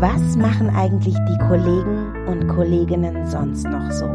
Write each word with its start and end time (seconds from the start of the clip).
Was 0.00 0.34
machen 0.34 0.70
eigentlich 0.74 1.14
die 1.28 1.38
Kollegen 1.46 2.26
und 2.26 2.48
Kolleginnen 2.48 3.26
sonst 3.26 3.64
noch 3.64 3.90
so? 3.90 4.06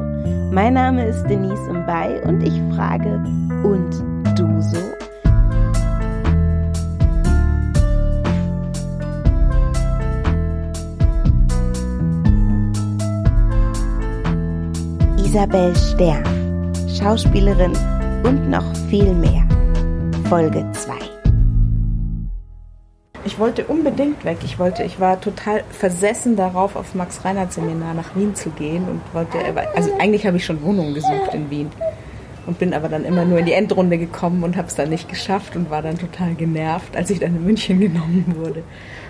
Mein 0.52 0.74
Name 0.74 1.06
ist 1.06 1.24
Denise 1.26 1.72
Mbay 1.72 2.22
und 2.24 2.42
ich 2.42 2.60
frage, 2.76 3.24
und 3.62 3.94
du 4.36 4.62
so? 4.62 4.80
Isabel 15.24 15.76
Stern, 15.76 16.74
Schauspielerin 16.98 17.74
und 18.24 18.50
noch 18.50 18.76
viel 18.90 19.14
mehr. 19.14 19.48
Folge 20.30 20.66
2. 20.72 20.95
Ich 23.26 23.40
wollte 23.40 23.66
unbedingt 23.66 24.24
weg. 24.24 24.38
Ich 24.44 24.60
wollte, 24.60 24.84
ich 24.84 25.00
war 25.00 25.20
total 25.20 25.64
versessen 25.72 26.36
darauf, 26.36 26.76
auf 26.76 26.94
Max 26.94 27.26
Reinhardt 27.26 27.54
Seminar 27.54 27.96
nach 27.96 28.16
Wien 28.16 28.36
zu 28.36 28.52
gehen 28.52 28.88
und 28.88 29.02
wollte, 29.14 29.40
also 29.76 29.92
eigentlich 29.98 30.28
habe 30.28 30.38
ich 30.38 30.46
schon 30.46 30.62
Wohnungen 30.62 30.94
gesucht 30.94 31.34
in 31.34 31.50
Wien 31.50 31.72
und 32.46 32.60
bin 32.60 32.74
aber 32.76 32.88
dann 32.88 33.04
immer 33.04 33.26
nur 33.26 33.40
in 33.40 33.46
die 33.46 33.54
Endrunde 33.54 33.98
gekommen 33.98 34.44
und 34.44 34.56
habe 34.58 34.68
es 34.68 34.76
dann 34.76 34.90
nicht 34.90 35.10
geschafft 35.10 35.56
und 35.56 35.72
war 35.72 35.82
dann 35.82 35.98
total 35.98 36.36
genervt, 36.36 36.96
als 36.96 37.10
ich 37.10 37.20
dann 37.20 37.36
in 37.36 37.44
München 37.44 37.80
genommen 37.80 38.36
wurde. 38.38 38.64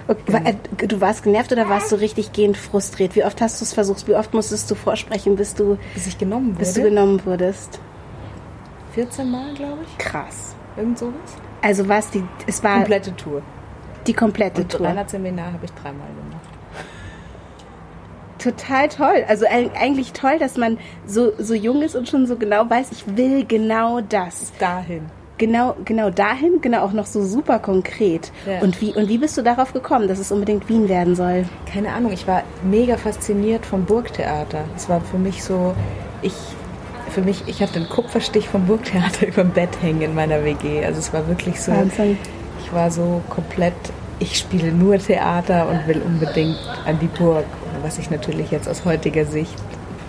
Okay. 0.07 0.41
Äh, 0.45 0.87
du 0.87 1.01
warst 1.01 1.23
genervt 1.23 1.51
oder 1.51 1.67
warst 1.67 1.91
du 1.91 1.97
richtig 1.97 2.31
gehend 2.31 2.55
frustriert? 2.55 3.15
Wie 3.15 3.25
oft 3.25 3.41
hast 3.41 3.59
du 3.59 3.65
es 3.65 3.73
versucht? 3.73 4.07
Wie 4.07 4.15
oft 4.15 4.33
musstest 4.33 4.71
du 4.71 4.75
vorsprechen, 4.75 5.35
bis 5.35 5.55
du, 5.55 5.77
bis 5.93 6.07
ich 6.07 6.17
genommen 6.17 6.51
wurde? 6.51 6.59
Bis 6.59 6.73
du 6.73 6.83
genommen 6.83 7.25
wurdest? 7.25 7.79
14 8.93 9.29
Mal, 9.29 9.53
glaube 9.55 9.79
ich. 9.85 9.97
Krass. 9.97 10.55
Irgend 10.77 10.99
sowas. 10.99 11.13
Also 11.61 11.87
war 11.89 11.99
es 11.99 12.09
die, 12.11 12.23
es 12.47 12.63
war 12.63 12.77
komplette 12.77 13.15
Tour. 13.15 13.41
Die 14.07 14.13
komplette 14.13 14.61
Und 14.61 14.71
Tour. 14.71 14.89
Und 14.89 15.09
Seminar 15.09 15.53
habe 15.53 15.65
ich 15.65 15.71
dreimal 15.71 16.07
gemacht. 16.07 16.49
Total 18.37 18.89
toll. 18.89 19.25
Also 19.27 19.45
eigentlich 19.47 20.13
toll, 20.13 20.37
dass 20.37 20.57
man 20.57 20.77
so, 21.05 21.31
so 21.39 21.53
jung 21.53 21.81
ist 21.81 21.95
und 21.95 22.07
schon 22.07 22.27
so 22.27 22.35
genau 22.35 22.69
weiß, 22.69 22.91
ich 22.91 23.17
will 23.17 23.45
genau 23.45 24.01
das. 24.01 24.51
Dahin 24.59 25.09
genau, 25.37 25.75
genau 25.85 26.09
dahin, 26.09 26.61
genau 26.61 26.83
auch 26.83 26.93
noch 26.93 27.05
so 27.05 27.23
super 27.23 27.59
konkret. 27.59 28.31
Ja. 28.45 28.59
Und, 28.61 28.81
wie, 28.81 28.93
und 28.93 29.09
wie 29.09 29.17
bist 29.17 29.37
du 29.37 29.41
darauf 29.41 29.73
gekommen, 29.73 30.07
dass 30.07 30.19
es 30.19 30.31
unbedingt 30.31 30.67
Wien 30.69 30.89
werden 30.89 31.15
soll? 31.15 31.45
Keine 31.71 31.93
Ahnung, 31.93 32.11
ich 32.11 32.27
war 32.27 32.43
mega 32.63 32.97
fasziniert 32.97 33.65
vom 33.65 33.85
Burgtheater. 33.85 34.65
Es 34.75 34.89
war 34.89 35.01
für 35.01 35.17
mich 35.17 35.43
so, 35.43 35.75
ich, 36.21 36.33
für 37.09 37.21
mich, 37.21 37.43
ich 37.47 37.61
hatte 37.61 37.75
einen 37.77 37.89
Kupferstich 37.89 38.49
vom 38.49 38.65
Burgtheater 38.65 39.27
über 39.27 39.43
dem 39.43 39.51
Bett 39.51 39.81
hängen 39.81 40.01
in 40.01 40.15
meiner 40.15 40.43
WG. 40.43 40.85
Also 40.85 40.99
es 40.99 41.13
war 41.13 41.27
wirklich 41.27 41.59
so, 41.61 41.71
Wahnsinn. 41.71 42.17
Ich 42.65 42.73
war 42.73 42.89
so 42.89 43.21
komplett, 43.29 43.73
ich 44.19 44.37
spiele 44.37 44.71
nur 44.71 44.97
Theater 44.97 45.69
und 45.69 45.87
will 45.87 46.01
unbedingt 46.01 46.57
an 46.85 46.97
die 46.99 47.07
Burg. 47.07 47.45
Was 47.83 47.99
ich 47.99 48.09
natürlich 48.09 48.49
jetzt 48.49 48.67
aus 48.67 48.85
heutiger 48.85 49.25
Sicht 49.25 49.55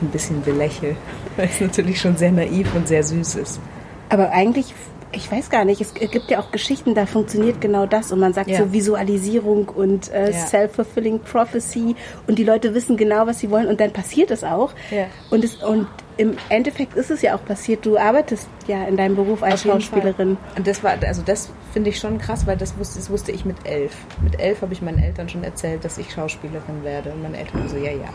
ein 0.01 0.09
bisschen 0.09 0.43
belächle, 0.43 0.97
weil 1.37 1.47
es 1.47 1.61
natürlich 1.61 2.01
schon 2.01 2.17
sehr 2.17 2.33
naiv 2.33 2.75
und 2.75 2.89
sehr 2.89 3.03
süß 3.03 3.35
ist. 3.37 3.61
Aber 4.09 4.31
eigentlich 4.31 4.75
ich 5.17 5.33
weiß 5.33 5.49
gar 5.51 5.65
nicht, 5.65 5.81
es 5.81 5.95
gibt 5.95 6.31
ja 6.31 6.39
auch 6.41 6.53
Geschichten, 6.53 6.95
da 6.95 7.07
funktioniert 7.07 7.61
genau 7.61 7.87
das 7.87 8.13
und 8.13 8.21
man 8.21 8.35
sagt 8.35 8.51
ja. 8.51 8.59
so 8.59 8.73
Visualisierung 8.73 9.69
und 9.69 10.13
äh, 10.13 10.31
ja. 10.31 10.47
Self-fulfilling 10.47 11.21
Prophecy 11.21 11.97
und 12.27 12.39
die 12.39 12.45
Leute 12.45 12.75
wissen 12.75 12.97
genau, 12.97 13.27
was 13.27 13.41
sie 13.41 13.51
wollen 13.51 13.67
und 13.67 13.81
dann 13.81 13.93
passiert 13.93 14.31
es 14.31 14.45
auch. 14.45 14.73
Ja. 14.91 15.07
Und, 15.31 15.43
es, 15.43 15.57
und 15.57 15.89
im 16.19 16.37
Endeffekt 16.51 16.95
ist 16.95 17.11
es 17.11 17.23
ja 17.23 17.35
auch 17.35 17.45
passiert, 17.45 17.87
du 17.87 17.97
arbeitest 17.97 18.49
ja 18.67 18.85
in 18.85 18.97
deinem 18.97 19.17
Beruf 19.17 19.43
als 19.43 19.63
Schauspielerin. 19.63 20.37
Und 20.57 20.67
das 20.67 20.85
war, 20.85 20.97
also 21.03 21.23
das 21.23 21.51
finde 21.73 21.91
ich 21.91 21.99
schon 21.99 22.19
krass, 22.19 22.47
weil 22.47 22.57
das 22.59 22.79
wusste, 22.79 22.99
das 22.99 23.09
wusste 23.09 23.33
ich 23.33 23.45
mit 23.45 23.57
elf. 23.65 23.93
Mit 24.23 24.39
elf 24.39 24.61
habe 24.61 24.75
ich 24.75 24.83
meinen 24.83 24.99
Eltern 24.99 25.29
schon 25.29 25.45
erzählt, 25.45 25.85
dass 25.85 25.97
ich 25.97 26.13
Schauspielerin 26.13 26.85
werde 26.85 27.13
und 27.13 27.23
meine 27.23 27.39
Eltern 27.39 27.69
so, 27.69 27.77
ja, 27.77 27.93
ja. 27.93 28.09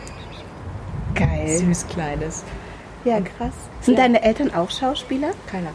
Geil. 1.14 1.48
Süß, 1.48 1.88
kleines. 1.88 2.44
Ja, 3.04 3.20
krass. 3.20 3.54
Sind 3.80 3.98
deine 3.98 4.22
Eltern 4.22 4.54
auch 4.54 4.70
Schauspieler? 4.70 5.32
Keiner. 5.50 5.70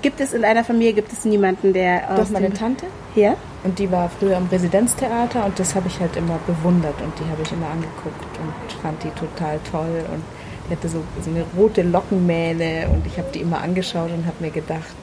Gibt 0.00 0.20
es 0.20 0.32
in 0.32 0.44
einer 0.44 0.64
Familie 0.64 0.94
gibt 0.94 1.12
es 1.12 1.24
niemanden, 1.24 1.72
der 1.72 2.16
Doch 2.16 2.30
meine 2.30 2.52
Tante. 2.52 2.86
Ja. 3.14 3.36
Und 3.62 3.78
die 3.78 3.90
war 3.90 4.08
früher 4.08 4.36
am 4.36 4.48
Residenztheater 4.50 5.44
und 5.44 5.58
das 5.58 5.74
habe 5.74 5.88
ich 5.88 6.00
halt 6.00 6.16
immer 6.16 6.38
bewundert 6.46 7.00
und 7.02 7.12
die 7.18 7.30
habe 7.30 7.42
ich 7.42 7.52
immer 7.52 7.68
angeguckt 7.68 8.38
und 8.38 8.80
fand 8.80 9.02
die 9.04 9.10
total 9.10 9.58
toll 9.70 10.04
und 10.12 10.22
die 10.68 10.74
hatte 10.74 10.88
so, 10.88 11.02
so 11.20 11.30
eine 11.30 11.44
rote 11.56 11.82
Lockenmähne 11.82 12.88
und 12.92 13.06
ich 13.06 13.18
habe 13.18 13.28
die 13.32 13.40
immer 13.40 13.60
angeschaut 13.60 14.10
und 14.10 14.24
habe 14.26 14.36
mir 14.40 14.50
gedacht, 14.50 14.94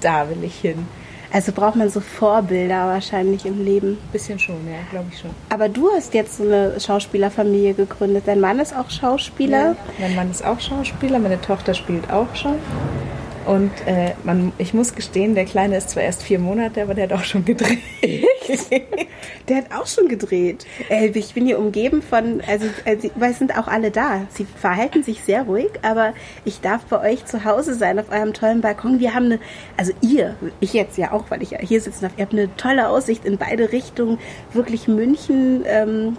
da 0.00 0.28
will 0.28 0.42
ich 0.42 0.56
hin. 0.60 0.86
Also 1.32 1.52
braucht 1.52 1.76
man 1.76 1.90
so 1.90 2.00
Vorbilder 2.00 2.86
wahrscheinlich 2.86 3.44
im 3.44 3.62
Leben. 3.64 3.98
Bisschen 4.12 4.38
schon, 4.38 4.56
ja, 4.66 4.78
glaube 4.90 5.06
ich 5.12 5.18
schon. 5.18 5.30
Aber 5.50 5.68
du 5.68 5.90
hast 5.94 6.14
jetzt 6.14 6.38
so 6.38 6.44
eine 6.44 6.80
Schauspielerfamilie 6.80 7.74
gegründet. 7.74 8.24
Dein 8.26 8.40
Mann 8.40 8.58
ist 8.58 8.74
auch 8.74 8.88
Schauspieler? 8.88 9.72
Ja, 9.72 9.76
mein 9.98 10.14
Mann 10.14 10.30
ist 10.30 10.44
auch 10.44 10.60
Schauspieler, 10.60 11.18
meine 11.18 11.40
Tochter 11.40 11.74
spielt 11.74 12.10
auch 12.10 12.34
schon. 12.34 12.54
Und 13.46 13.70
äh, 13.86 14.12
man, 14.24 14.52
ich 14.58 14.74
muss 14.74 14.94
gestehen, 14.94 15.36
der 15.36 15.44
Kleine 15.44 15.76
ist 15.76 15.90
zwar 15.90 16.02
erst 16.02 16.24
vier 16.24 16.40
Monate, 16.40 16.82
aber 16.82 16.94
der 16.94 17.04
hat 17.04 17.12
auch 17.12 17.24
schon 17.24 17.44
gedreht. 17.44 17.78
der 19.48 19.56
hat 19.56 19.66
auch 19.72 19.86
schon 19.86 20.08
gedreht. 20.08 20.66
Äh, 20.88 21.06
ich 21.06 21.32
bin 21.32 21.46
hier 21.46 21.60
umgeben 21.60 22.02
von, 22.02 22.42
also, 22.46 22.66
also, 22.84 23.08
weil 23.14 23.30
es 23.30 23.38
sind 23.38 23.56
auch 23.56 23.68
alle 23.68 23.92
da. 23.92 24.26
Sie 24.30 24.44
verhalten 24.44 25.04
sich 25.04 25.22
sehr 25.22 25.44
ruhig, 25.44 25.70
aber 25.82 26.12
ich 26.44 26.60
darf 26.60 26.84
bei 26.86 27.12
euch 27.12 27.24
zu 27.24 27.44
Hause 27.44 27.74
sein, 27.74 28.00
auf 28.00 28.10
eurem 28.10 28.32
tollen 28.32 28.60
Balkon. 28.60 28.98
Wir 28.98 29.14
haben 29.14 29.26
eine, 29.26 29.38
also 29.76 29.92
ihr, 30.00 30.34
ich 30.58 30.72
jetzt 30.72 30.98
ja 30.98 31.12
auch, 31.12 31.26
weil 31.30 31.40
ich 31.42 31.50
hier 31.60 31.80
sitzen 31.80 32.02
darf, 32.02 32.12
ihr 32.16 32.24
habt 32.24 32.32
eine 32.32 32.54
tolle 32.56 32.88
Aussicht 32.88 33.24
in 33.24 33.38
beide 33.38 33.70
Richtungen. 33.70 34.18
Wirklich 34.52 34.88
München, 34.88 35.64
ähm, 35.66 36.16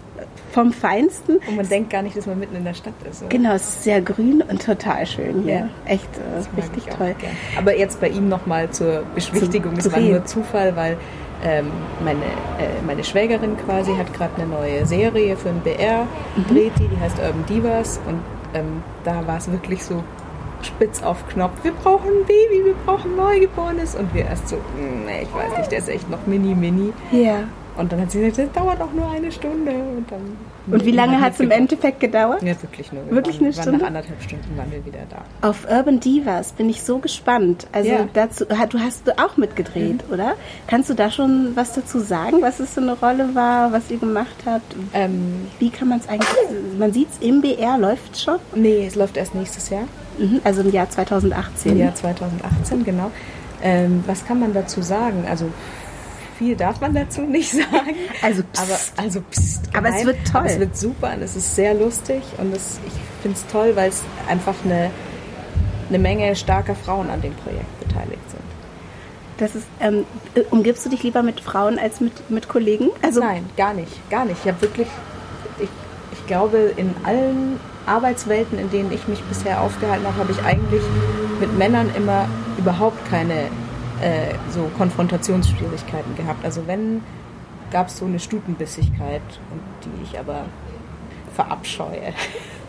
vom 0.52 0.72
Feinsten. 0.72 1.38
Und 1.48 1.56
man 1.56 1.68
denkt 1.68 1.90
gar 1.90 2.02
nicht, 2.02 2.16
dass 2.16 2.26
man 2.26 2.40
mitten 2.40 2.56
in 2.56 2.64
der 2.64 2.74
Stadt 2.74 2.94
ist. 3.10 3.22
Oder? 3.22 3.30
Genau, 3.30 3.54
es 3.54 3.64
ist 3.64 3.84
sehr 3.84 4.02
grün 4.02 4.42
und 4.42 4.64
total 4.64 5.06
schön 5.06 5.44
hier. 5.44 5.56
Ja. 5.56 5.70
Echt 5.86 6.10
äh, 6.18 6.62
richtig 6.62 6.86
toll. 6.94 7.16
Aber 7.58 7.78
jetzt 7.78 8.00
bei 8.00 8.10
ihm 8.10 8.30
nochmal 8.30 8.70
zur 8.72 9.04
Beschwichtigung. 9.16 9.74
Es 9.78 9.92
war 9.92 10.00
nur 10.00 10.26
Zufall, 10.26 10.76
weil 10.76 10.98
ähm, 11.44 11.72
meine, 12.04 12.24
äh, 12.24 12.82
meine 12.86 13.04
Schwägerin 13.04 13.58
quasi 13.58 13.96
hat 13.96 14.14
gerade 14.14 14.42
eine 14.42 14.48
neue 14.48 14.86
Serie 14.86 15.38
für 15.38 15.50
den 15.50 15.62
BR 15.62 16.08
mhm. 16.36 16.48
dreht 16.48 16.72
die, 16.80 16.88
die 16.88 17.00
heißt 17.00 17.18
Urban 17.20 17.46
Divas 17.48 18.00
und 18.08 18.22
ähm, 18.54 18.82
da 19.04 19.26
war 19.28 19.38
es 19.38 19.52
wirklich 19.52 19.84
so 19.84 20.04
spitz 20.64 21.04
auf 21.04 21.28
Knopf, 21.30 21.64
wir 21.64 21.74
brauchen 21.74 22.08
ein 22.08 22.26
Baby, 22.26 22.66
wir 22.66 22.76
brauchen 22.86 23.12
ein 23.12 23.18
Neugeborenes 23.18 23.96
und 23.96 24.14
wir 24.14 24.26
erst 24.26 24.50
so, 24.50 24.56
hm, 24.56 25.06
nee, 25.06 25.24
ich 25.24 25.34
weiß 25.34 25.58
nicht, 25.60 25.72
der 25.72 25.80
ist 25.80 25.90
echt 25.90 26.10
noch 26.10 26.26
mini 26.26 26.56
mini. 26.56 26.92
Ja. 27.12 27.44
Und 27.78 27.92
dann 27.92 28.02
hat 28.02 28.12
sie 28.12 28.20
gesagt, 28.20 28.56
das 28.56 28.64
dauert 28.64 28.82
auch 28.82 28.92
nur 28.92 29.10
eine 29.10 29.32
Stunde. 29.32 29.72
Und, 29.72 30.12
dann 30.12 30.38
und 30.72 30.86
wie 30.86 30.92
lange 30.92 31.22
hat 31.22 31.34
es 31.34 31.40
im 31.40 31.52
Endeffekt 31.52 32.00
gedauert? 32.00 32.42
Ja, 32.42 32.60
wirklich 32.62 32.92
nur. 32.92 33.06
Wir 33.06 33.16
wirklich 33.16 33.36
waren, 33.36 33.46
eine 33.46 33.54
Stunde? 33.54 33.80
nach 33.80 33.88
anderthalb 33.88 34.22
Stunden 34.22 34.58
waren 34.58 34.72
wir 34.72 34.86
wieder 34.86 35.00
da. 35.10 35.48
Auf 35.48 35.68
Urban 35.70 36.00
Divas 36.00 36.54
bin 36.54 36.70
ich 36.70 36.82
so 36.82 36.98
gespannt. 36.98 37.68
Also 37.72 37.90
ja. 37.90 38.08
dazu, 38.14 38.46
du 38.46 38.80
hast 38.80 39.08
du 39.08 39.18
auch 39.18 39.38
mitgedreht, 39.38 40.08
mhm. 40.08 40.14
oder? 40.14 40.34
Kannst 40.68 40.90
du 40.90 40.96
da 40.96 41.12
schon 41.12 41.56
was 41.56 41.74
dazu 41.74 42.00
sagen, 42.00 42.42
was 42.42 42.60
es 42.60 42.74
für 42.74 42.82
eine 42.82 42.94
Rolle 42.94 43.36
war, 43.36 43.72
was 43.72 43.92
ihr 43.92 43.98
gemacht 43.98 44.36
habt? 44.46 44.76
Ähm, 44.94 45.48
wie 45.60 45.70
kann 45.70 45.88
man 45.88 46.00
es 46.00 46.10
eigentlich, 46.10 46.30
man 46.80 46.92
sieht 46.92 47.10
es 47.12 47.20
im 47.26 47.42
BR, 47.42 47.78
läuft 47.78 48.16
es 48.16 48.24
schon? 48.24 48.40
Nee, 48.56 48.88
es 48.88 48.96
läuft 48.96 49.18
erst 49.18 49.36
nächstes 49.36 49.70
Jahr. 49.70 49.84
Mhm, 50.18 50.42
also 50.44 50.62
im 50.62 50.72
Jahr 50.72 50.90
2018. 50.90 51.74
Im 51.74 51.78
Jahr 51.78 51.94
2018, 51.94 52.84
genau. 52.84 53.12
Ähm, 53.62 54.04
was 54.06 54.26
kann 54.26 54.40
man 54.40 54.54
dazu 54.54 54.82
sagen? 54.82 55.26
Also 55.28 55.50
viel 56.38 56.56
darf 56.56 56.80
man 56.82 56.94
dazu 56.94 57.22
nicht 57.22 57.52
sagen. 57.52 57.96
Also 58.22 58.44
pst. 58.44 58.62
Aber, 58.62 59.04
also 59.04 59.22
pst, 59.22 59.70
aber 59.76 59.90
es 59.90 60.06
wird 60.06 60.18
toll. 60.26 60.42
Aber 60.42 60.50
es 60.50 60.60
wird 60.60 60.78
super 60.78 61.14
und 61.16 61.22
es 61.22 61.36
ist 61.36 61.56
sehr 61.56 61.74
lustig 61.74 62.22
und 62.38 62.56
es, 62.56 62.80
ich 62.86 62.94
finde 63.22 63.38
es 63.38 63.52
toll, 63.52 63.76
weil 63.76 63.90
es 63.90 64.04
einfach 64.30 64.56
eine, 64.64 64.92
eine 65.90 66.00
Menge 66.00 66.36
starker 66.36 66.76
Frauen 66.76 67.10
an 67.10 67.22
dem 67.22 67.34
Projekt 67.36 67.80
beteiligt 67.80 68.30
sind. 68.30 68.42
Das 69.38 69.56
ist, 69.56 69.68
ähm, 69.80 70.06
umgibst 70.50 70.86
du 70.86 70.90
dich 70.90 71.04
lieber 71.04 71.22
mit 71.22 71.40
Frauen 71.40 71.78
als 71.78 72.02
mit, 72.02 72.30
mit 72.30 72.48
Kollegen? 72.48 72.90
Also 73.04 73.20
Nein, 73.20 73.48
gar 73.56 73.74
nicht, 73.74 74.10
gar 74.10 74.26
nicht. 74.26 74.38
Ich 74.44 74.52
habe 74.52 74.62
wirklich, 74.62 74.88
ich, 75.60 75.70
ich 76.12 76.28
glaube, 76.28 76.74
in 76.76 76.94
allen 77.04 77.60
Arbeitswelten, 77.86 78.58
in 78.58 78.72
denen 78.72 78.92
ich 78.92 79.08
mich 79.08 79.22
bisher 79.24 79.62
aufgehalten 79.62 80.06
habe, 80.08 80.18
habe 80.18 80.32
ich 80.32 80.44
eigentlich 80.44 80.82
mit 81.40 81.56
Männern 81.58 81.92
immer 81.96 82.28
überhaupt 82.58 83.08
keine 83.10 83.50
äh, 84.02 84.36
so 84.52 84.70
Konfrontationsschwierigkeiten 84.78 86.16
gehabt. 86.16 86.44
Also 86.44 86.68
wenn, 86.68 87.02
gab 87.72 87.88
es 87.88 87.98
so 87.98 88.06
eine 88.06 88.20
Stutenbissigkeit, 88.20 89.22
die 89.84 90.04
ich 90.04 90.20
aber 90.20 90.46
verabscheue. 91.34 92.14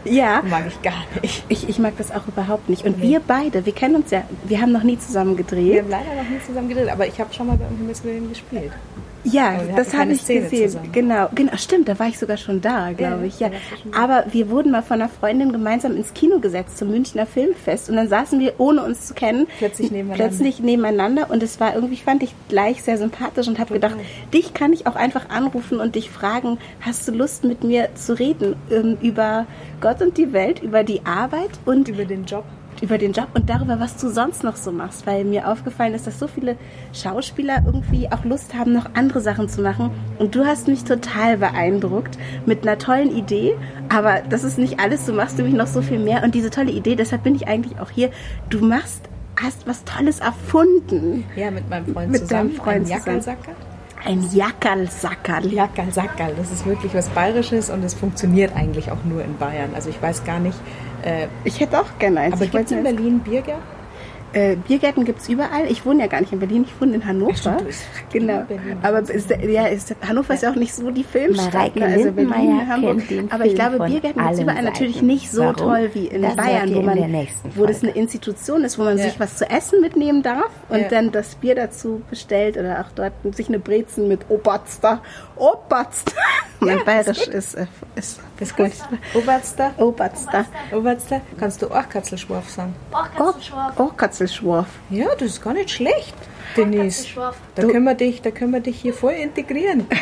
Ja. 0.04 0.42
Mag 0.48 0.64
ich 0.69 0.80
gar 0.80 1.04
nicht. 1.20 1.44
Ich, 1.48 1.69
ich 1.69 1.78
mag 1.78 1.94
das 1.98 2.10
auch 2.12 2.26
überhaupt 2.28 2.69
nicht. 2.69 2.84
Und 2.84 2.98
nee. 2.98 3.08
wir 3.08 3.20
beide, 3.20 3.66
wir 3.66 3.72
kennen 3.72 3.96
uns 3.96 4.10
ja, 4.10 4.22
wir 4.44 4.60
haben 4.60 4.72
noch 4.72 4.84
nie 4.84 4.98
zusammen 4.98 5.36
gedreht. 5.36 5.72
Wir 5.72 5.82
haben 5.82 5.90
leider 5.90 6.22
noch 6.22 6.30
nie 6.30 6.40
zusammen 6.46 6.69
gedreht, 6.69 6.88
aber 6.88 7.06
ich 7.06 7.20
habe 7.20 7.34
schon 7.34 7.48
mal 7.48 7.56
bei 7.56 7.66
Himmels 7.66 8.04
Willen 8.04 8.28
gespielt. 8.28 8.72
Ja, 9.32 9.60
das 9.76 9.94
habe 9.94 10.12
ich 10.12 10.22
Szene 10.22 10.42
gesehen. 10.42 10.70
Zusammen. 10.70 10.92
Genau, 10.92 11.28
genau, 11.34 11.56
stimmt, 11.56 11.88
da 11.88 11.98
war 11.98 12.08
ich 12.08 12.19
sogar 12.19 12.36
schon 12.36 12.60
da, 12.60 12.92
glaube 12.92 13.22
ja, 13.22 13.26
ich. 13.26 13.40
Ja. 13.40 13.50
Aber 13.96 14.25
wir 14.30 14.50
wurden 14.50 14.72
mal 14.72 14.82
von 14.82 15.00
einer 15.00 15.08
Freundin 15.08 15.52
gemeinsam 15.52 15.96
ins 15.96 16.14
Kino 16.14 16.38
gesetzt 16.40 16.78
zum 16.78 16.90
Münchner 16.90 17.26
Filmfest 17.26 17.90
und 17.90 17.96
dann 17.96 18.08
saßen 18.08 18.40
wir, 18.40 18.54
ohne 18.58 18.82
uns 18.82 19.06
zu 19.06 19.14
kennen, 19.14 19.46
plötzlich 19.58 19.90
nebeneinander. 19.90 20.28
Plötzlich 20.28 20.60
nebeneinander 20.60 21.30
und 21.30 21.42
es 21.42 21.60
war 21.60 21.75
irgendwie, 21.75 21.96
fand 21.96 22.22
ich 22.22 22.34
gleich 22.48 22.82
sehr 22.82 22.98
sympathisch 22.98 23.48
und 23.48 23.58
habe 23.58 23.75
gedacht, 23.75 23.96
dich 24.32 24.54
kann 24.54 24.72
ich 24.72 24.86
auch 24.86 24.96
einfach 24.96 25.28
anrufen 25.30 25.80
und 25.80 25.94
dich 25.94 26.10
fragen, 26.10 26.58
hast 26.80 27.06
du 27.08 27.12
Lust 27.12 27.44
mit 27.44 27.64
mir 27.64 27.94
zu 27.94 28.19
reden 28.19 28.56
ähm, 28.70 28.98
über 29.00 29.46
Gott 29.80 30.02
und 30.02 30.16
die 30.16 30.32
Welt, 30.32 30.62
über 30.62 30.84
die 30.84 31.04
Arbeit 31.04 31.50
und 31.64 31.88
über 31.88 32.04
den 32.04 32.25
Job 32.25 32.44
über 32.82 32.98
den 32.98 33.12
Job 33.12 33.28
und 33.34 33.50
darüber, 33.50 33.80
was 33.80 33.96
du 33.96 34.08
sonst 34.08 34.44
noch 34.44 34.56
so 34.56 34.72
machst, 34.72 35.06
weil 35.06 35.25
mir 35.25 35.48
aufgefallen 35.48 35.94
ist, 35.94 36.06
dass 36.06 36.19
so 36.19 36.28
viele 36.28 36.56
Schauspieler 36.92 37.62
irgendwie 37.66 38.10
auch 38.10 38.25
Lust 38.25 38.54
haben, 38.54 38.72
noch 38.72 38.94
andere 38.94 39.20
Sachen 39.20 39.48
zu 39.48 39.62
machen. 39.62 39.90
Und 40.19 40.34
du 40.34 40.44
hast 40.44 40.69
mich 40.69 40.84
total 40.84 41.38
beeindruckt 41.38 42.19
mit 42.46 42.62
einer 42.62 42.78
tollen 42.78 43.14
Idee, 43.14 43.56
aber 43.88 44.20
das 44.28 44.44
ist 44.44 44.58
nicht 44.58 44.80
alles, 44.80 45.06
du 45.06 45.12
machst 45.12 45.38
nämlich 45.38 45.54
noch 45.54 45.66
so 45.66 45.82
viel 45.82 45.98
mehr. 45.98 46.22
Und 46.22 46.34
diese 46.34 46.50
tolle 46.50 46.70
Idee, 46.70 46.96
deshalb 46.96 47.22
bin 47.22 47.34
ich 47.34 47.48
eigentlich 47.48 47.80
auch 47.80 47.90
hier, 47.90 48.10
du 48.50 48.64
machst, 48.64 49.08
hast 49.40 49.66
was 49.66 49.84
Tolles 49.84 50.20
erfunden. 50.20 51.25
Ja, 51.36 51.50
mit 51.50 51.69
meinem 51.69 51.92
Freund 51.92 52.10
mit 52.10 52.22
zusammen. 52.22 52.48
Mit 52.48 52.58
deinem 52.58 52.86
Freund 52.86 52.88
zusammen. 52.88 53.38
Ein 54.04 54.28
Jackerlsackerl. 54.32 55.52
Jackerlsackerl, 55.52 56.34
das 56.36 56.52
ist 56.52 56.64
wirklich 56.66 56.94
was 56.94 57.08
Bayerisches 57.08 57.69
und 57.69 57.82
es 57.84 57.94
funktioniert 57.94 58.54
eigentlich 58.54 58.92
auch 58.92 59.04
nur 59.04 59.25
in 59.25 59.36
Bayern. 59.36 59.70
Also 59.75 59.90
ich 59.90 60.00
weiß 60.00 60.25
gar 60.25 60.38
nicht, 60.38 60.56
äh, 61.03 61.29
ich 61.45 61.61
hätte 61.61 61.81
auch 61.81 61.99
gerne 61.99 62.21
eins. 62.21 62.35
Aber 62.35 62.47
gibt 62.47 62.65
es 62.65 62.73
in 62.73 62.83
Berlin 62.83 63.19
Biergärten? 63.21 63.77
Äh, 64.32 64.56
Biergärten 64.56 65.04
gibt 65.04 65.20
es 65.20 65.28
überall. 65.28 65.70
Ich 65.70 65.86
wohne 65.86 66.00
ja 66.02 66.06
gar 66.06 66.20
nicht 66.20 66.32
in 66.32 66.38
Berlin, 66.38 66.64
ich 66.66 66.80
wohne 66.80 66.96
in 66.96 67.06
Hannover. 67.06 67.34
Stimmt, 67.34 67.75
genau. 68.12 68.42
Berlin. 68.42 68.78
Aber 68.82 69.00
ist, 69.00 69.30
ja, 69.30 69.66
ist, 69.66 69.94
Hannover 70.06 70.34
ist 70.34 70.42
ja 70.42 70.50
auch 70.50 70.56
nicht 70.56 70.75
so 70.75 70.90
die 70.90 71.04
Filmstadt. 71.04 71.75
Ne? 71.76 71.86
Also 71.86 72.12
Berlin, 72.12 72.69
Hamburg. 72.69 73.02
Aber 73.30 73.46
ich 73.46 73.54
glaube, 73.54 73.78
Biergärten 73.78 74.22
gibt 74.22 74.34
es 74.34 74.40
überall. 74.40 74.62
Natürlich 74.62 75.02
nicht 75.02 75.30
so 75.30 75.42
Warum? 75.42 75.56
toll 75.56 75.90
wie 75.94 76.06
in 76.06 76.22
das 76.22 76.36
Bayern, 76.36 76.75
wo, 76.75 76.82
man, 76.82 77.28
wo 77.54 77.66
das 77.66 77.82
eine 77.82 77.92
Institution 77.92 78.64
ist, 78.64 78.78
wo 78.78 78.84
man 78.84 78.98
ja. 78.98 79.04
sich 79.04 79.19
was 79.19 79.36
zu 79.36 79.48
essen 79.48 79.80
mitnehmen 79.80 80.22
darf 80.22 80.50
und 80.69 80.80
ja. 80.80 80.88
dann 80.88 81.10
das 81.10 81.34
Bier 81.34 81.54
dazu 81.54 82.02
bestellt 82.10 82.56
oder 82.56 82.80
auch 82.80 82.92
dort 82.94 83.12
sich 83.34 83.48
eine 83.48 83.58
Brezen 83.58 84.08
mit 84.08 84.20
Oberster. 84.28 85.00
Oberster. 85.36 86.12
mein 86.60 86.84
Bayerisch 86.84 87.26
ist, 87.28 87.54
äh, 87.54 87.66
ist, 87.94 88.20
ist 88.40 88.56
gut. 88.56 88.72
Oberster. 89.14 89.72
Oberster. 89.76 90.44
Oberster. 90.72 91.20
Kannst 91.38 91.62
du 91.62 91.69
auch 91.69 91.88
Katzelschwarf 91.88 92.48
sagen? 92.50 92.75
Auch 92.92 93.10
Katzelschwarf. 93.14 93.78
Katzelschwarf. 94.19 94.67
Ja, 94.91 95.06
das 95.19 95.29
ist 95.29 95.43
gar 95.43 95.55
nicht 95.55 95.70
schlecht, 95.70 96.15
Denise. 96.56 97.06
Da 97.55 97.62
können, 97.62 97.85
wir 97.85 97.94
dich, 97.94 98.20
da 98.20 98.31
können 98.31 98.53
wir 98.53 98.61
dich 98.61 98.81
hier 98.81 98.94
voll 98.94 99.12
integrieren. 99.12 99.87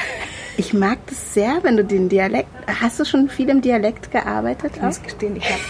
Ich 0.59 0.73
mag 0.73 0.97
das 1.07 1.35
sehr, 1.35 1.59
wenn 1.65 1.77
du 1.77 1.85
den 1.85 2.09
Dialekt. 2.09 2.49
Hast 2.81 2.99
du 2.99 3.05
schon 3.05 3.29
viel 3.29 3.51
im 3.51 3.61
Dialekt 3.61 4.11
gearbeitet? 4.11 4.73
Ich 4.75 4.81
muss 4.81 5.03
gestehen, 5.03 5.37
ich 5.37 5.45
habe. 5.45 5.61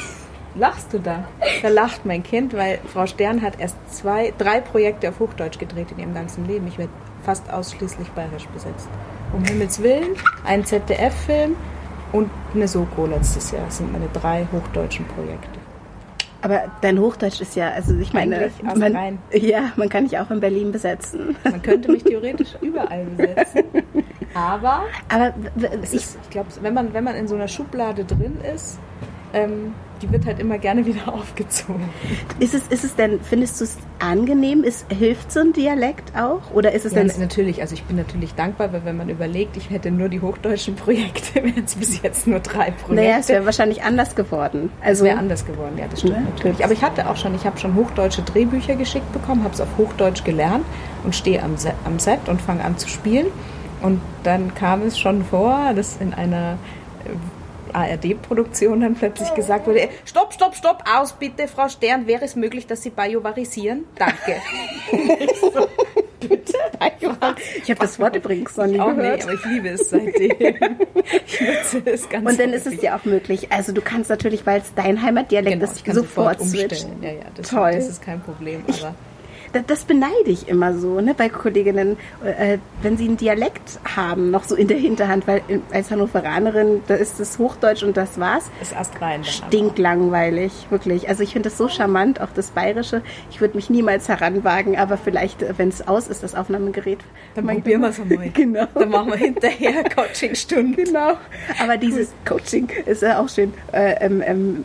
Lachst 0.55 0.93
du 0.93 1.01
da? 1.01 1.25
Da 1.61 1.69
lacht 1.71 2.07
mein 2.07 2.23
Kind, 2.23 2.55
weil 2.55 2.79
Frau 2.93 3.05
Stern 3.05 3.43
hat 3.43 3.59
erst 3.59 3.75
zwei, 3.93 4.33
drei 4.39 4.61
Projekte 4.61 5.09
auf 5.09 5.19
Hochdeutsch 5.19 5.59
gedreht 5.59 5.89
in 5.91 5.99
ihrem 5.99 6.15
ganzen 6.15 6.47
Leben. 6.47 6.69
Ich 6.69 6.79
werde 6.79 6.93
fast 7.25 7.51
ausschließlich 7.51 8.11
bayerisch 8.11 8.47
besetzt. 8.55 8.87
Um 9.33 9.43
Himmels 9.45 9.83
Willen, 9.83 10.15
ein 10.45 10.65
ZDF-Film 10.65 11.57
und 12.13 12.31
eine 12.55 12.69
Soko 12.69 13.07
letztes 13.07 13.51
Jahr. 13.51 13.65
Das 13.65 13.79
sind 13.79 13.91
meine 13.91 14.09
drei 14.13 14.47
hochdeutschen 14.53 15.05
Projekte. 15.07 15.66
Aber 16.43 16.65
dein 16.81 16.99
Hochdeutsch 17.01 17.41
ist 17.41 17.57
ja, 17.57 17.71
also 17.71 17.97
ich 17.97 18.13
meine, 18.13 18.51
man, 18.63 19.19
ja, 19.33 19.73
man 19.77 19.89
kann 19.89 20.05
dich 20.05 20.19
auch 20.19 20.31
in 20.31 20.41
Berlin 20.41 20.71
besetzen. 20.71 21.37
Man 21.45 21.63
könnte 21.63 21.91
mich 21.91 22.05
theoretisch 22.05 22.51
überall 22.61 23.05
besetzen. 23.17 23.65
Aber, 24.35 24.83
aber 25.09 25.33
ich, 25.83 25.95
ich 25.95 26.31
glaube, 26.31 26.49
wenn 26.61 26.75
man, 26.75 26.93
wenn 26.93 27.05
man 27.05 27.15
in 27.15 27.27
so 27.27 27.37
einer 27.37 27.49
Schublade 27.49 28.05
drin 28.05 28.37
ist, 28.55 28.79
ähm, 29.33 29.75
die 30.03 30.13
wird 30.13 30.27
halt 30.27 30.39
immer 30.39 30.59
gerne 30.59 30.85
wieder 30.87 31.13
aufgezogen. 31.13 31.89
Ist 32.39 32.55
es, 32.55 32.67
ist 32.69 32.85
es 32.85 32.97
denn, 32.97 33.21
findest 33.21 33.61
du 33.61 33.65
es 33.65 33.79
angenehm? 33.99 34.63
Ist, 34.63 34.87
hilft 34.93 35.33
so 35.33 35.41
ein 35.41 35.53
Dialekt 35.53 36.17
auch? 36.17 36.43
Oder 36.53 36.73
ist 36.73 36.85
es 36.85 36.93
ja, 36.93 37.03
denn 37.03 37.13
natürlich, 37.19 37.61
also 37.61 37.75
ich 37.75 37.85
bin 37.85 37.97
natürlich 37.97 38.35
dankbar, 38.35 38.73
weil 38.73 38.85
wenn 38.85 38.97
man 38.97 39.09
überlegt, 39.09 39.57
ich 39.57 39.71
hätte 39.71 39.91
nur 39.91 40.09
die 40.09 40.21
hochdeutschen 40.21 40.77
Projekte, 40.77 41.35
wären 41.43 41.65
es 41.65 41.75
bis 41.75 42.03
jetzt 42.03 42.27
nur 42.27 42.41
drei 42.41 42.71
Projekte. 42.71 42.95
Naja, 42.95 43.17
es 43.19 43.29
wäre 43.29 43.45
wahrscheinlich 43.45 43.83
anders 43.83 44.15
geworden. 44.15 44.71
Also 44.83 45.05
es 45.05 45.11
wäre 45.11 45.19
anders 45.19 45.47
geworden, 45.47 45.79
ja, 45.79 45.87
das 45.89 46.01
stimmt 46.01 46.15
ja, 46.15 46.21
ne? 46.21 46.29
natürlich. 46.35 46.65
Aber 46.65 46.73
ich 46.73 46.83
hatte 46.83 47.09
auch 47.09 47.17
schon, 47.17 47.35
ich 47.35 47.45
habe 47.47 47.59
schon 47.59 47.75
hochdeutsche 47.75 48.23
Drehbücher 48.23 48.77
geschickt 48.77 49.11
bekommen, 49.13 49.45
habe 49.45 49.55
es 49.55 49.61
auf 49.61 49.69
Hochdeutsch 49.79 50.25
gelernt 50.25 50.65
und 51.05 51.15
stehe 51.15 51.43
am, 51.43 51.57
am 51.85 51.99
Set 51.99 52.29
und 52.29 52.41
fange 52.41 52.65
an 52.65 52.77
zu 52.77 52.89
spielen. 52.89 53.27
Und 53.83 54.01
dann 54.23 54.55
kam 54.55 54.83
es 54.83 54.99
schon 54.99 55.25
vor, 55.25 55.73
dass 55.75 55.99
in 55.99 56.15
einer 56.15 56.57
ARD-Produktion 57.77 58.81
dann 58.81 58.95
plötzlich 58.95 59.33
gesagt 59.35 59.67
wurde, 59.67 59.89
stopp, 60.05 60.33
stopp, 60.33 60.55
stopp, 60.55 60.85
aus 60.93 61.13
bitte, 61.13 61.49
Frau 61.49 61.69
Stern, 61.69 62.07
wäre 62.07 62.25
es 62.25 62.37
möglich, 62.37 62.67
dass 62.67 62.83
Sie 62.83 62.91
bajuvarisieren? 62.91 63.85
Danke. 63.97 64.41
so, 65.41 65.67
bitte? 66.21 66.59
Ich 67.63 67.71
habe 67.71 67.81
das 67.81 67.99
Wort 67.99 68.17
übrigens 68.17 68.57
noch 68.57 68.67
nie 68.67 68.81
auch 68.81 68.95
gehört. 68.95 69.19
Nee, 69.19 69.23
aber 69.25 69.35
ich 69.35 69.45
liebe 69.45 69.69
es 69.71 69.91
seitdem. 69.91 70.31
ich 71.27 71.41
nutze 71.41 71.83
es 71.85 72.09
ganz 72.09 72.31
Und 72.31 72.39
dann 72.39 72.53
ist 72.53 72.67
es 72.67 72.81
ja 72.81 72.97
auch 72.97 73.05
möglich. 73.05 73.51
Also 73.51 73.73
du 73.73 73.81
kannst 73.81 74.11
natürlich, 74.11 74.47
weil 74.47 74.61
es 74.61 74.73
dein 74.75 75.03
Heimatdialekt 75.03 75.61
genau, 75.61 75.73
ist, 75.73 75.85
sofort, 75.85 76.39
sofort 76.39 76.41
umstellen. 76.41 77.03
Ja, 77.03 77.11
ja, 77.11 77.25
das, 77.35 77.49
Toll. 77.49 77.73
das 77.73 77.89
ist 77.89 78.03
kein 78.03 78.21
Problem. 78.21 78.63
Aber 78.69 78.95
das 79.67 79.85
beneide 79.85 80.13
ich 80.27 80.49
immer 80.49 80.77
so 80.77 81.01
ne, 81.01 81.15
bei 81.15 81.29
Kolleginnen, 81.29 81.97
äh, 82.25 82.59
wenn 82.83 82.97
sie 82.97 83.07
einen 83.07 83.17
Dialekt 83.17 83.79
haben, 83.97 84.31
noch 84.31 84.45
so 84.45 84.55
in 84.55 84.69
der 84.69 84.79
Hinterhand, 84.79 85.27
weil 85.27 85.43
als 85.73 85.91
Hannoveranerin, 85.91 86.83
da 86.87 86.95
ist 86.95 87.21
das 87.21 87.39
Hochdeutsch 87.39 87.83
und 87.83 87.97
das 87.97 88.19
war's. 88.19 88.51
Ist 88.61 88.77
astrein. 88.77 89.25
Stinklangweilig, 89.25 90.67
wirklich. 90.71 91.09
Also 91.09 91.23
ich 91.23 91.33
finde 91.33 91.49
das 91.49 91.59
so 91.59 91.69
charmant, 91.69 92.21
auch 92.21 92.31
das 92.35 92.51
Bayerische. 92.51 93.03
Ich 93.31 93.41
würde 93.41 93.57
mich 93.57 93.71
niemals 93.71 94.09
heranwagen, 94.09 94.77
aber 94.77 94.97
vielleicht, 94.97 95.43
äh, 95.43 95.55
wenn 95.57 95.69
es 95.69 95.87
aus 95.87 96.09
ist, 96.09 96.23
das 96.23 96.35
Aufnahmegerät. 96.35 96.99
Dann 97.35 97.47
probieren 97.47 97.83
wir 97.83 97.89
es 97.91 97.99
mal. 97.99 98.31
Genau. 98.31 98.67
Dann 98.75 98.89
machen 98.91 99.11
wir 99.11 99.17
hinterher 99.17 99.85
Coachingstunden. 99.95 100.77
Genau. 100.77 101.15
Aber 101.61 101.77
dieses 101.77 102.13
Coaching 102.25 102.69
ist 102.87 103.03
ja 103.03 103.21
auch 103.21 103.29
schön. 103.29 103.53
Äh, 103.73 103.95
ähm, 104.01 104.23
ähm, 104.25 104.65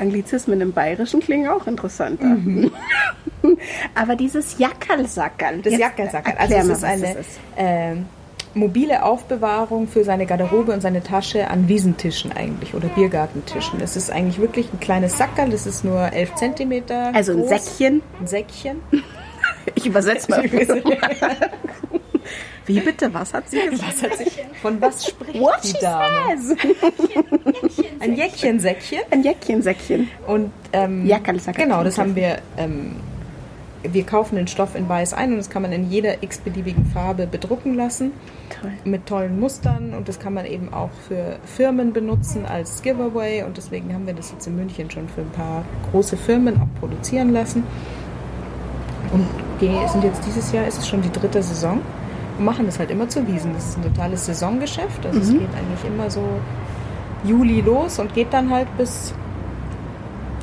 Anglizismen 0.00 0.60
im 0.60 0.72
Bayerischen 0.72 1.20
klingen 1.20 1.48
auch 1.48 1.66
interessanter. 1.66 2.26
Mhm. 2.26 2.70
Aber 3.94 4.16
dieses 4.16 4.58
Jackerlsackerl. 4.58 5.62
Das 5.62 5.76
Jackerlsackerl. 5.76 6.34
Also 6.38 6.54
es 6.54 6.68
ist 6.68 6.84
eine 6.84 7.16
äh, 7.56 7.96
mobile 8.54 9.04
Aufbewahrung 9.04 9.86
für 9.86 10.02
seine 10.04 10.26
Garderobe 10.26 10.72
und 10.72 10.80
seine 10.80 11.02
Tasche 11.02 11.48
an 11.48 11.68
Wiesentischen 11.68 12.32
eigentlich 12.32 12.74
oder 12.74 12.88
Biergartentischen. 12.88 13.80
Es 13.80 13.96
ist 13.96 14.10
eigentlich 14.10 14.40
wirklich 14.40 14.72
ein 14.72 14.80
kleines 14.80 15.18
Sackerl, 15.18 15.50
das 15.50 15.66
ist 15.66 15.84
nur 15.84 16.12
11 16.12 16.34
cm 16.34 16.82
Also 17.12 17.32
ein 17.32 17.38
groß. 17.38 17.48
Säckchen. 17.48 18.02
Ein 18.20 18.26
Säckchen. 18.26 18.80
Ich 19.74 19.84
übersetze 19.84 20.30
mal. 20.30 20.42
Wie 22.66 22.80
bitte? 22.80 23.12
Was 23.14 23.32
hat 23.32 23.48
sie 23.48 23.60
gesagt? 23.60 23.94
Was 24.02 24.02
hat 24.02 24.18
sie, 24.18 24.26
von 24.60 24.80
was 24.80 25.06
spricht 25.06 25.40
What 25.40 25.60
die 25.62 25.72
Dame? 25.80 26.56
Ein 28.00 28.16
Jäckchensäckchen. 28.16 29.00
Ein 29.10 29.22
Jäckchensäckchen. 29.22 30.08
Und 30.26 30.52
ähm, 30.72 31.08
genau, 31.56 31.84
das 31.84 31.98
haben 31.98 32.16
wir. 32.16 32.38
Ähm, 32.56 32.96
wir 33.92 34.04
kaufen 34.04 34.34
den 34.34 34.48
Stoff 34.48 34.74
in 34.74 34.88
weiß 34.88 35.14
ein 35.14 35.30
und 35.30 35.36
das 35.36 35.48
kann 35.48 35.62
man 35.62 35.70
in 35.70 35.88
jeder 35.88 36.22
x-beliebigen 36.22 36.86
Farbe 36.86 37.28
bedrucken 37.28 37.74
lassen. 37.74 38.10
Toll. 38.60 38.72
Mit 38.84 39.06
tollen 39.06 39.38
Mustern 39.38 39.94
und 39.94 40.08
das 40.08 40.18
kann 40.18 40.34
man 40.34 40.44
eben 40.44 40.72
auch 40.72 40.90
für 41.06 41.38
Firmen 41.44 41.92
benutzen 41.92 42.46
als 42.46 42.82
Giveaway 42.82 43.44
und 43.44 43.56
deswegen 43.56 43.94
haben 43.94 44.06
wir 44.06 44.14
das 44.14 44.32
jetzt 44.32 44.46
in 44.48 44.56
München 44.56 44.90
schon 44.90 45.08
für 45.08 45.20
ein 45.20 45.30
paar 45.30 45.64
große 45.92 46.16
Firmen 46.16 46.56
auch 46.56 46.80
produzieren 46.80 47.32
lassen. 47.32 47.62
Und 49.12 49.26
sind 49.60 50.04
jetzt 50.04 50.26
dieses 50.26 50.50
Jahr 50.50 50.66
ist 50.66 50.78
es 50.78 50.88
schon 50.88 51.00
die 51.00 51.12
dritte 51.12 51.42
Saison 51.42 51.80
machen 52.38 52.66
das 52.66 52.78
halt 52.78 52.90
immer 52.90 53.08
zu 53.08 53.26
Wiesen. 53.26 53.54
Das 53.54 53.68
ist 53.68 53.78
ein 53.78 53.82
totales 53.82 54.26
Saisongeschäft. 54.26 55.04
Also 55.04 55.18
mhm. 55.18 55.24
es 55.24 55.32
geht 55.32 55.54
eigentlich 55.54 55.84
immer 55.86 56.10
so 56.10 56.22
Juli 57.24 57.60
los 57.60 57.98
und 57.98 58.14
geht 58.14 58.32
dann 58.32 58.50
halt 58.50 58.68
bis 58.76 59.14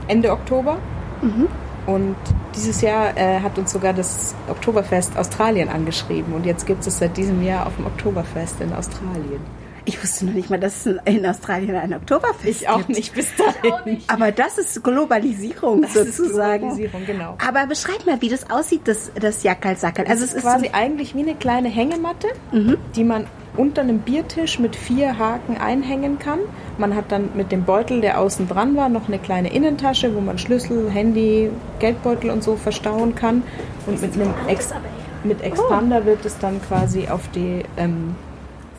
Ende 0.08 0.32
Oktober. 0.32 0.78
Mhm. 1.22 1.48
Und 1.86 2.16
dieses 2.56 2.82
Jahr 2.82 3.18
äh, 3.18 3.42
hat 3.42 3.58
uns 3.58 3.72
sogar 3.72 3.94
das 3.94 4.36
Oktoberfest 4.48 5.18
Australien 5.18 5.70
angeschrieben. 5.70 6.34
Und 6.34 6.46
jetzt 6.46 6.66
gibt 6.66 6.86
es 6.88 6.98
seit 6.98 7.18
diesem 7.18 7.44
Jahr 7.44 7.68
auf 7.68 7.76
dem 7.76 7.86
Oktoberfest 7.86 8.62
in 8.62 8.74
Australien. 8.74 9.42
Ich 9.86 10.02
wusste 10.02 10.26
noch 10.26 10.34
nicht 10.34 10.50
mal, 10.50 10.60
dass 10.60 10.86
es 10.86 10.98
in 11.06 11.26
Australien 11.26 11.76
ein 11.76 11.94
Oktoberfest 11.94 12.62
ich 12.62 12.70
auch 12.70 12.78
gibt. 12.78 12.90
nicht 12.90 13.14
bis 13.14 13.28
dahin. 13.36 13.74
Nicht. 13.86 14.10
Aber 14.10 14.32
das 14.32 14.58
ist 14.58 14.84
Globalisierung 14.84 15.82
das 15.82 15.94
sozusagen. 15.94 16.70
Ist 16.70 16.78
Globalisierung, 16.78 17.06
genau. 17.06 17.38
Aber 17.46 17.68
beschreib 17.68 18.06
mal, 18.06 18.22
wie 18.22 18.30
das 18.30 18.50
aussieht, 18.50 18.82
das, 18.86 19.12
das 19.20 19.44
Jackerl-Sackerl. 19.44 20.08
Also 20.08 20.24
es 20.24 20.34
ist 20.34 20.44
quasi 20.44 20.70
eigentlich 20.72 21.16
wie 21.16 21.22
eine 21.22 21.36
kleine 21.36 21.70
Hängematte, 21.70 22.28
mhm. 22.52 22.78
die 22.96 23.04
man 23.04 23.28
unter 23.58 23.82
einem 23.82 24.00
Biertisch 24.00 24.58
mit 24.58 24.76
vier 24.76 25.18
Haken 25.20 25.58
einhängen 25.58 26.18
kann. 26.18 26.40
Man 26.78 26.96
hat 26.96 27.12
dann 27.12 27.30
mit 27.36 27.52
dem 27.52 27.66
Beutel, 27.66 28.02
der 28.02 28.20
außen 28.20 28.48
dran 28.48 28.76
war, 28.76 28.90
noch 28.90 29.08
eine 29.08 29.20
kleine 29.20 29.54
Innentasche, 29.54 30.16
wo 30.16 30.22
man 30.22 30.38
Schlüssel, 30.38 30.90
Handy, 30.90 31.50
Geldbeutel 31.80 32.30
und 32.32 32.44
so 32.44 32.56
verstauen 32.56 33.16
kann. 33.16 33.44
Und 33.86 34.02
mit 34.02 34.14
einem 34.16 34.34
extra 34.48 34.78
mit 35.24 35.42
Expander 35.42 36.02
oh. 36.04 36.06
wird 36.06 36.26
es 36.26 36.38
dann 36.38 36.62
quasi 36.62 37.08
auf 37.08 37.30
die 37.34 37.64
ähm, 37.78 38.16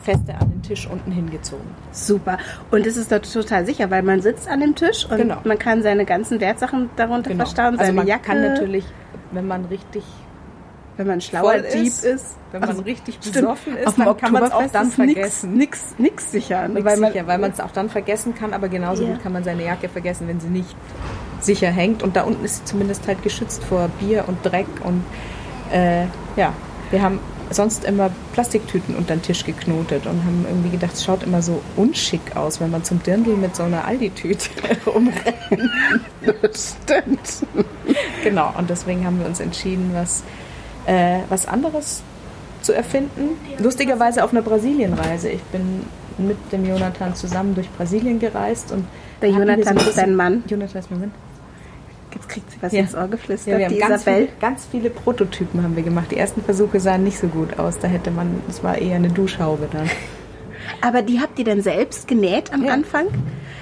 Feste 0.05 0.35
an 0.35 0.49
den 0.49 0.61
Tisch 0.61 0.87
unten 0.87 1.11
hingezogen. 1.11 1.65
Super. 1.91 2.37
Und 2.71 2.85
es 2.85 2.95
ist 2.95 3.11
doch 3.11 3.19
total 3.19 3.65
sicher, 3.65 3.89
weil 3.89 4.03
man 4.03 4.21
sitzt 4.21 4.47
an 4.47 4.61
dem 4.61 4.75
Tisch 4.75 5.05
und 5.09 5.17
genau. 5.17 5.37
man 5.43 5.59
kann 5.59 5.81
seine 5.81 6.05
ganzen 6.05 6.39
Wertsachen 6.39 6.89
darunter 6.95 7.31
genau. 7.31 7.43
verstauen, 7.43 7.73
also 7.73 7.77
seine 7.77 7.89
also 7.89 7.95
man 7.95 8.07
Jacke. 8.07 8.23
kann 8.23 8.41
natürlich, 8.41 8.85
wenn 9.31 9.47
man 9.47 9.65
richtig 9.65 10.03
wenn 10.97 11.07
man 11.07 11.17
ein 11.17 11.21
schlauer 11.21 11.57
Dieb 11.57 11.87
ist, 11.87 12.05
ist, 12.05 12.37
wenn 12.51 12.61
man 12.61 12.69
also, 12.69 12.83
richtig 12.83 13.19
besoffen 13.19 13.75
ist, 13.75 13.99
dann 13.99 14.17
kann 14.17 14.31
man 14.31 14.43
es 14.43 14.51
auch 14.51 14.71
dann 14.71 14.89
vergessen. 14.91 15.57
Nix, 15.57 15.95
nix 15.97 16.31
sicher. 16.31 16.69
Nix 16.69 16.85
weil 16.85 16.97
man 16.97 17.11
sicher, 17.11 17.27
weil 17.27 17.37
man 17.37 17.51
es 17.51 17.59
auch 17.59 17.71
dann 17.71 17.89
vergessen 17.89 18.33
kann, 18.33 18.53
aber 18.53 18.69
genauso 18.69 19.03
yeah. 19.03 19.11
gut 19.11 19.23
kann 19.23 19.33
man 19.33 19.43
seine 19.43 19.65
Jacke 19.65 19.89
vergessen, 19.89 20.29
wenn 20.29 20.39
sie 20.39 20.47
nicht 20.47 20.73
sicher 21.41 21.67
hängt. 21.67 22.01
Und 22.01 22.15
da 22.15 22.23
unten 22.23 22.45
ist 22.45 22.59
sie 22.59 22.65
zumindest 22.65 23.07
halt 23.07 23.21
geschützt 23.23 23.61
vor 23.65 23.89
Bier 23.99 24.23
und 24.27 24.37
Dreck 24.45 24.67
und 24.85 25.03
äh, 25.73 26.03
ja, 26.37 26.53
wir 26.91 27.01
haben 27.01 27.19
sonst 27.51 27.85
immer 27.85 28.09
Plastiktüten 28.33 28.95
unter 28.95 29.15
den 29.15 29.21
Tisch 29.21 29.45
geknotet 29.45 30.05
und 30.05 30.23
haben 30.23 30.45
irgendwie 30.47 30.69
gedacht, 30.69 30.93
es 30.93 31.03
schaut 31.03 31.23
immer 31.23 31.41
so 31.41 31.61
unschick 31.75 32.35
aus, 32.35 32.59
wenn 32.59 32.71
man 32.71 32.83
zum 32.83 33.01
Dirndl 33.03 33.35
mit 33.35 33.55
so 33.55 33.63
einer 33.63 33.85
Aldi-Tüte 33.85 34.49
rumrennt. 34.85 35.35
Stimmt. 36.53 37.45
Genau, 38.23 38.53
und 38.57 38.69
deswegen 38.69 39.05
haben 39.05 39.19
wir 39.19 39.27
uns 39.27 39.39
entschieden, 39.39 39.91
was, 39.93 40.23
äh, 40.85 41.19
was 41.29 41.47
anderes 41.47 42.01
zu 42.61 42.73
erfinden. 42.73 43.37
Lustigerweise 43.59 44.23
auf 44.23 44.31
einer 44.31 44.41
Brasilienreise. 44.41 45.29
Ich 45.29 45.43
bin 45.43 45.85
mit 46.17 46.37
dem 46.51 46.65
Jonathan 46.65 47.15
zusammen 47.15 47.53
durch 47.55 47.69
Brasilien 47.71 48.19
gereist 48.19 48.71
und 48.71 48.85
der 49.21 49.29
Jonathan 49.29 49.77
ist 49.77 49.97
dein 49.97 50.15
Mann. 50.15 50.43
Jonathan 50.47 50.79
ist 50.79 50.91
mein 50.91 50.99
Mann. 51.01 51.11
Jetzt 52.15 52.29
kriegt 52.29 52.49
sie 52.49 52.57
was 52.61 52.71
ja. 52.71 52.79
ins 52.79 52.95
Ohr 52.95 53.07
geflüstert. 53.07 53.59
Ja, 53.59 53.67
haben 53.67 53.77
ganz 53.77 54.03
viele, 54.03 54.27
ganz 54.39 54.67
viele, 54.71 54.89
Prototypen 54.89 55.61
haben 55.61 55.75
wir 55.75 55.83
gemacht. 55.83 56.11
Die 56.11 56.17
ersten 56.17 56.41
Versuche 56.41 56.79
sahen 56.79 57.03
nicht 57.03 57.19
so 57.19 57.27
gut 57.27 57.59
aus. 57.59 57.77
Da 57.79 57.87
hätte 57.87 58.09
man, 58.09 58.41
das 58.47 58.63
war 58.63 58.77
eher 58.77 58.95
eine 58.95 59.09
Duschhaube 59.09 59.67
dann. 59.71 59.89
Aber 60.81 61.01
die 61.01 61.19
habt 61.19 61.37
ihr 61.39 61.45
dann 61.45 61.61
selbst 61.61 62.07
genäht 62.07 62.53
am 62.53 62.63
ja. 62.63 62.73
Anfang? 62.73 63.07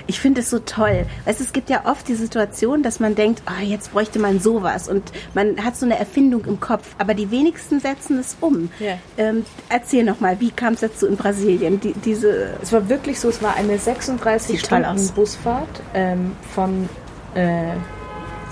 Ich 0.06 0.20
finde 0.20 0.42
es 0.42 0.50
so 0.50 0.60
toll. 0.60 1.06
Weißt, 1.26 1.40
es 1.40 1.54
gibt 1.54 1.70
ja 1.70 1.86
oft 1.86 2.08
die 2.08 2.16
Situation, 2.16 2.84
dass 2.84 3.00
man 3.00 3.16
denkt, 3.16 3.42
oh, 3.48 3.64
jetzt 3.64 3.94
bräuchte 3.94 4.20
man 4.20 4.40
sowas 4.40 4.90
und 4.90 5.04
man 5.34 5.64
hat 5.64 5.78
so 5.78 5.86
eine 5.86 5.98
Erfindung 5.98 6.46
im 6.46 6.60
Kopf, 6.60 6.96
aber 6.98 7.14
die 7.14 7.32
wenigsten 7.32 7.80
setzen 7.80 8.20
es 8.20 8.36
um. 8.42 8.70
Ja. 8.80 8.98
Ähm, 9.18 9.46
erzähl 9.70 10.04
noch 10.04 10.20
mal, 10.20 10.40
wie 10.40 10.52
kam 10.52 10.74
es 10.74 10.82
dazu 10.82 11.08
in 11.08 11.16
Brasilien? 11.16 11.80
Die, 11.80 11.94
diese 11.94 12.58
es 12.62 12.74
war 12.74 12.90
wirklich 12.90 13.20
so, 13.20 13.30
es 13.30 13.42
war 13.42 13.56
eine 13.56 13.78
36 13.78 14.60
Stunden 14.60 15.08
Busfahrt 15.16 15.82
ähm, 15.94 16.34
von 16.54 16.90
äh, 17.36 17.72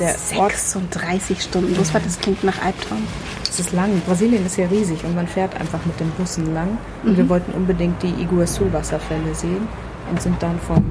der 0.01 0.15
36 0.17 1.38
Ort. 1.38 1.43
Stunden 1.43 1.74
Busfahrt, 1.75 2.05
das 2.05 2.20
klingt 2.20 2.43
nach 2.43 2.62
Albtraum. 2.63 3.03
Es 3.43 3.60
ist 3.60 3.72
lang. 3.72 4.01
Brasilien 4.05 4.46
ist 4.46 4.58
ja 4.58 4.67
riesig 4.67 5.03
und 5.03 5.15
man 5.15 5.27
fährt 5.27 5.60
einfach 5.60 5.86
mit 5.86 6.00
den 6.00 6.10
Bussen 6.12 6.53
lang. 6.53 6.77
Und 7.03 7.13
mhm. 7.13 7.17
wir 7.17 7.29
wollten 7.29 7.51
unbedingt 7.51 8.01
die 8.01 8.13
Iguazu-Wasserfälle 8.22 9.34
sehen 9.36 9.67
und 10.10 10.22
sind 10.22 10.41
dann 10.41 10.60
von 10.60 10.84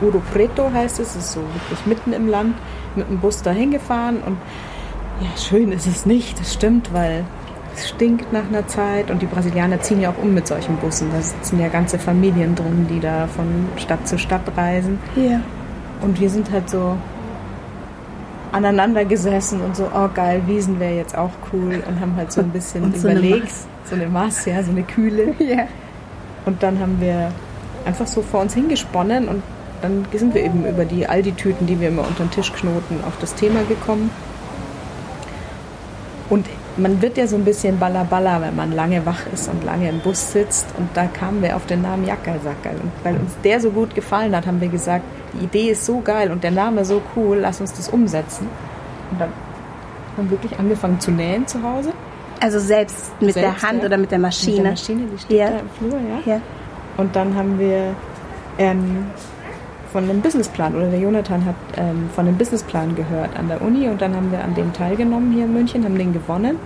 Uro 0.00 0.22
Preto 0.32 0.70
heißt 0.72 1.00
es, 1.00 1.16
ist 1.16 1.32
so 1.32 1.40
wirklich 1.40 1.86
mitten 1.86 2.12
im 2.12 2.28
Land, 2.28 2.54
mit 2.94 3.08
dem 3.08 3.18
Bus 3.18 3.42
dahin 3.42 3.72
gefahren 3.72 4.18
und 4.24 4.36
ja, 5.20 5.36
schön 5.36 5.72
ist 5.72 5.86
es 5.86 6.06
nicht, 6.06 6.38
das 6.38 6.54
stimmt, 6.54 6.92
weil 6.92 7.24
es 7.74 7.88
stinkt 7.88 8.32
nach 8.32 8.46
einer 8.46 8.66
Zeit 8.68 9.10
und 9.10 9.22
die 9.22 9.26
Brasilianer 9.26 9.80
ziehen 9.80 10.00
ja 10.00 10.10
auch 10.10 10.22
um 10.22 10.34
mit 10.34 10.46
solchen 10.46 10.76
Bussen. 10.76 11.10
Da 11.12 11.20
sitzen 11.20 11.60
ja 11.60 11.68
ganze 11.68 11.98
Familien 11.98 12.54
drin, 12.54 12.86
die 12.88 13.00
da 13.00 13.26
von 13.26 13.46
Stadt 13.76 14.06
zu 14.06 14.18
Stadt 14.18 14.42
reisen. 14.56 14.98
Ja. 15.16 15.40
Und 16.00 16.20
wir 16.20 16.30
sind 16.30 16.50
halt 16.50 16.70
so 16.70 16.96
aneinander 18.52 19.04
gesessen 19.04 19.60
und 19.60 19.76
so, 19.76 19.88
oh 19.94 20.08
geil, 20.12 20.42
Wiesen 20.46 20.80
wäre 20.80 20.94
jetzt 20.94 21.16
auch 21.16 21.30
cool 21.52 21.82
und 21.86 22.00
haben 22.00 22.16
halt 22.16 22.32
so 22.32 22.40
ein 22.40 22.50
bisschen 22.50 22.84
und 22.84 22.96
überlegt. 22.96 23.52
So 23.84 23.94
eine 23.94 24.06
Maß, 24.06 24.46
ja, 24.46 24.62
so 24.62 24.70
eine 24.70 24.82
Kühle. 24.82 25.34
Ja. 25.38 25.66
Und 26.46 26.62
dann 26.62 26.78
haben 26.78 27.00
wir 27.00 27.30
einfach 27.84 28.06
so 28.06 28.22
vor 28.22 28.40
uns 28.40 28.54
hingesponnen 28.54 29.28
und 29.28 29.42
dann 29.82 30.06
sind 30.12 30.34
wir 30.34 30.42
eben 30.42 30.66
über 30.66 30.84
die 30.84 31.06
Aldi-Tüten, 31.06 31.66
die 31.66 31.78
wir 31.78 31.88
immer 31.88 32.06
unter 32.06 32.24
den 32.24 32.30
Tisch 32.30 32.52
knoten, 32.52 33.04
auf 33.06 33.18
das 33.20 33.34
Thema 33.34 33.62
gekommen. 33.64 34.10
Und 36.30 36.46
man 36.78 37.02
wird 37.02 37.16
ja 37.16 37.26
so 37.26 37.36
ein 37.36 37.44
bisschen 37.44 37.78
balla 37.78 38.06
wenn 38.40 38.56
man 38.56 38.72
lange 38.72 39.04
wach 39.04 39.26
ist 39.32 39.48
und 39.48 39.64
lange 39.64 39.88
im 39.88 40.00
Bus 40.00 40.32
sitzt. 40.32 40.66
Und 40.78 40.88
da 40.94 41.06
kamen 41.06 41.42
wir 41.42 41.56
auf 41.56 41.66
den 41.66 41.82
Namen 41.82 42.06
Jackersackerl. 42.06 42.76
Und 42.82 42.92
weil 43.02 43.16
uns 43.16 43.32
der 43.44 43.60
so 43.60 43.70
gut 43.70 43.94
gefallen 43.94 44.34
hat, 44.34 44.46
haben 44.46 44.60
wir 44.60 44.68
gesagt, 44.68 45.04
die 45.34 45.44
Idee 45.44 45.70
ist 45.70 45.84
so 45.84 46.00
geil 46.00 46.30
und 46.30 46.44
der 46.44 46.50
Name 46.50 46.84
so 46.84 47.02
cool, 47.16 47.38
lass 47.38 47.60
uns 47.60 47.72
das 47.74 47.88
umsetzen. 47.88 48.48
Und 49.10 49.20
dann 49.20 49.30
haben 50.16 50.30
wir 50.30 50.42
wirklich 50.42 50.58
angefangen 50.58 51.00
zu 51.00 51.10
nähen 51.10 51.46
zu 51.46 51.62
Hause. 51.62 51.92
Also 52.40 52.58
selbst 52.60 53.10
mit 53.20 53.34
selbst, 53.34 53.62
der 53.62 53.68
Hand 53.68 53.80
ja. 53.80 53.86
oder 53.86 53.96
mit 53.96 54.10
der 54.10 54.18
Maschine? 54.18 54.56
Mit 54.56 54.64
der 54.64 54.70
Maschine, 54.72 55.02
die 55.12 55.18
steht 55.18 55.38
ja. 55.38 55.50
da 55.50 55.58
im 55.58 55.70
Flur, 55.70 55.98
ja. 55.98 56.34
ja. 56.34 56.40
Und 56.96 57.14
dann 57.14 57.34
haben 57.34 57.58
wir 57.58 57.94
ähm, 58.58 59.06
von 59.98 60.08
einem 60.08 60.20
Businessplan 60.20 60.76
oder 60.76 60.86
der 60.86 61.00
Jonathan 61.00 61.44
hat 61.44 61.56
ähm, 61.76 62.08
von 62.14 62.28
einem 62.28 62.38
Businessplan 62.38 62.94
gehört 62.94 63.36
an 63.36 63.48
der 63.48 63.60
Uni 63.60 63.88
und 63.88 64.00
dann 64.00 64.14
haben 64.14 64.30
wir 64.30 64.44
an 64.44 64.54
dem 64.54 64.72
teilgenommen 64.72 65.32
hier 65.32 65.44
in 65.46 65.52
München, 65.52 65.84
haben 65.84 65.98
den 65.98 66.12
gewonnen 66.12 66.56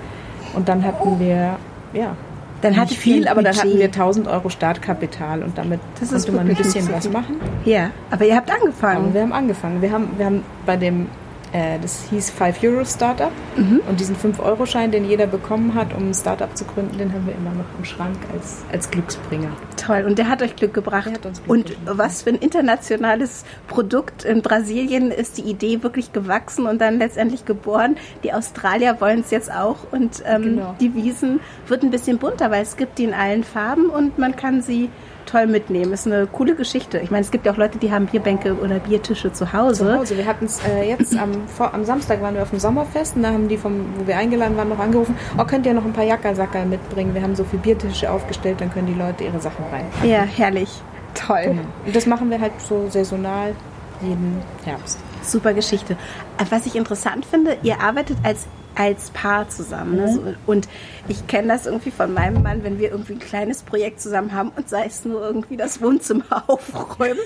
und 0.54 0.68
dann 0.68 0.84
hatten 0.84 1.18
wir, 1.18 1.56
ja, 1.94 2.14
dann 2.60 2.74
nicht 2.74 2.98
viel, 2.98 3.26
aber 3.26 3.42
dann 3.42 3.56
hatten 3.56 3.78
wir 3.78 3.86
1000 3.86 4.28
Euro 4.28 4.50
Startkapital 4.50 5.42
und 5.42 5.56
damit 5.56 5.80
das 5.98 6.10
konnte 6.10 6.32
man 6.32 6.48
ein 6.50 6.54
bisschen 6.54 6.92
was 6.92 7.10
machen. 7.10 7.36
Ja, 7.64 7.90
aber 8.10 8.26
ihr 8.26 8.36
habt 8.36 8.50
angefangen. 8.52 9.06
Aber 9.06 9.14
wir 9.14 9.22
haben 9.22 9.32
angefangen. 9.32 9.80
Wir 9.80 9.90
haben, 9.90 10.10
wir 10.18 10.26
haben 10.26 10.42
bei 10.66 10.76
dem 10.76 11.06
das 11.52 12.08
hieß 12.10 12.30
5 12.30 12.62
Euro 12.64 12.84
Startup. 12.84 13.32
Mhm. 13.56 13.80
Und 13.88 14.00
diesen 14.00 14.16
5-Euro-Schein, 14.16 14.90
den 14.90 15.04
jeder 15.04 15.26
bekommen 15.26 15.74
hat, 15.74 15.94
um 15.94 16.08
ein 16.08 16.14
Startup 16.14 16.54
zu 16.56 16.64
gründen, 16.64 16.96
den 16.98 17.12
haben 17.12 17.26
wir 17.26 17.34
immer 17.34 17.50
noch 17.50 17.66
im 17.78 17.84
Schrank 17.84 18.16
als, 18.32 18.62
als 18.72 18.90
Glücksbringer. 18.90 19.50
Toll, 19.76 20.04
und 20.06 20.18
der 20.18 20.28
hat 20.28 20.42
euch 20.42 20.56
Glück 20.56 20.72
gebracht. 20.72 21.10
Glück 21.20 21.34
und 21.46 21.66
gebracht. 21.66 21.98
was 21.98 22.22
für 22.22 22.30
ein 22.30 22.36
internationales 22.36 23.44
Produkt. 23.66 24.24
In 24.24 24.40
Brasilien 24.40 25.10
ist 25.10 25.38
die 25.38 25.42
Idee 25.42 25.82
wirklich 25.82 26.12
gewachsen 26.12 26.66
und 26.66 26.80
dann 26.80 26.98
letztendlich 26.98 27.44
geboren. 27.44 27.96
Die 28.24 28.32
Australier 28.32 29.00
wollen 29.00 29.20
es 29.20 29.30
jetzt 29.30 29.52
auch 29.52 29.78
und 29.90 30.22
ähm, 30.24 30.42
genau. 30.42 30.74
die 30.80 30.94
Wiesen 30.94 31.40
wird 31.66 31.82
ein 31.82 31.90
bisschen 31.90 32.18
bunter, 32.18 32.50
weil 32.50 32.62
es 32.62 32.76
gibt 32.76 32.98
die 32.98 33.04
in 33.04 33.14
allen 33.14 33.44
Farben 33.44 33.86
und 33.86 34.18
man 34.18 34.36
kann 34.36 34.62
sie 34.62 34.88
toll 35.26 35.46
mitnehmen. 35.46 35.92
Ist 35.92 36.06
eine 36.06 36.26
coole 36.26 36.54
Geschichte. 36.54 36.98
Ich 36.98 37.10
meine, 37.10 37.22
es 37.22 37.30
gibt 37.30 37.46
ja 37.46 37.52
auch 37.52 37.56
Leute, 37.56 37.78
die 37.78 37.90
haben 37.90 38.06
Bierbänke 38.06 38.54
oder 38.54 38.78
Biertische 38.78 39.32
zu 39.32 39.52
Hause. 39.52 39.86
Zu 39.86 39.98
Hause. 39.98 40.16
Wir 40.16 40.26
hatten 40.26 40.46
es 40.46 40.60
äh, 40.64 40.88
jetzt 40.88 41.16
am, 41.16 41.46
vor, 41.48 41.72
am 41.74 41.84
Samstag 41.84 42.22
waren 42.22 42.34
wir 42.34 42.42
auf 42.42 42.50
dem 42.50 42.58
Sommerfest 42.58 43.16
und 43.16 43.22
da 43.22 43.30
haben 43.30 43.48
die, 43.48 43.56
vom, 43.56 43.86
wo 43.96 44.06
wir 44.06 44.16
eingeladen 44.16 44.56
waren, 44.56 44.68
noch 44.68 44.78
angerufen, 44.78 45.16
oh, 45.38 45.44
könnt 45.44 45.66
ihr 45.66 45.74
noch 45.74 45.84
ein 45.84 45.92
paar 45.92 46.04
Jackersacker 46.04 46.64
mitbringen? 46.64 47.14
Wir 47.14 47.22
haben 47.22 47.34
so 47.34 47.44
viele 47.44 47.62
Biertische 47.62 48.10
aufgestellt, 48.10 48.60
dann 48.60 48.72
können 48.72 48.86
die 48.86 48.94
Leute 48.94 49.24
ihre 49.24 49.40
Sachen 49.40 49.64
rein. 49.72 49.86
Ja, 50.02 50.22
herrlich. 50.22 50.82
Toll. 51.14 51.42
Genau. 51.44 51.62
Und 51.86 51.96
das 51.96 52.06
machen 52.06 52.30
wir 52.30 52.40
halt 52.40 52.52
so 52.60 52.88
saisonal 52.88 53.54
jeden 54.00 54.42
Herbst. 54.64 54.98
Super 55.22 55.54
Geschichte. 55.54 55.96
Äh, 56.38 56.44
was 56.50 56.66
ich 56.66 56.74
interessant 56.76 57.24
finde, 57.24 57.56
ihr 57.62 57.80
arbeitet 57.80 58.18
als 58.22 58.46
als 58.74 59.10
Paar 59.10 59.48
zusammen. 59.48 59.96
Ne? 59.96 60.12
Mhm. 60.12 60.36
Und 60.46 60.68
ich 61.08 61.26
kenne 61.26 61.48
das 61.48 61.66
irgendwie 61.66 61.90
von 61.90 62.12
meinem 62.12 62.42
Mann, 62.42 62.64
wenn 62.64 62.78
wir 62.78 62.90
irgendwie 62.90 63.14
ein 63.14 63.18
kleines 63.18 63.62
Projekt 63.62 64.00
zusammen 64.00 64.32
haben 64.32 64.52
und 64.56 64.68
sei 64.68 64.86
es 64.86 65.04
nur 65.04 65.22
irgendwie 65.22 65.56
das 65.56 65.82
Wohnzimmer 65.82 66.44
aufräumen, 66.46 67.18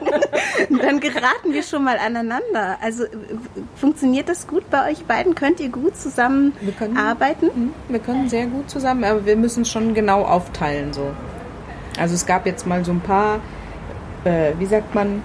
dann 0.82 1.00
geraten 1.00 1.52
wir 1.52 1.62
schon 1.62 1.84
mal 1.84 1.98
aneinander. 1.98 2.78
Also 2.80 3.04
funktioniert 3.76 4.28
das 4.28 4.46
gut 4.46 4.68
bei 4.70 4.90
euch 4.90 5.04
beiden? 5.04 5.34
Könnt 5.34 5.60
ihr 5.60 5.68
gut 5.68 5.96
zusammen 5.96 6.52
wir 6.60 6.72
können, 6.72 6.96
arbeiten? 6.96 7.46
Mhm. 7.46 7.74
Wir 7.88 8.00
können 8.00 8.28
sehr 8.28 8.46
gut 8.46 8.70
zusammen, 8.70 9.04
aber 9.04 9.26
wir 9.26 9.36
müssen 9.36 9.64
schon 9.64 9.94
genau 9.94 10.22
aufteilen 10.22 10.92
so. 10.92 11.12
Also 11.98 12.14
es 12.14 12.24
gab 12.24 12.46
jetzt 12.46 12.66
mal 12.66 12.84
so 12.84 12.92
ein 12.92 13.00
paar, 13.00 13.40
äh, 14.24 14.52
wie 14.58 14.66
sagt 14.66 14.94
man, 14.94 15.22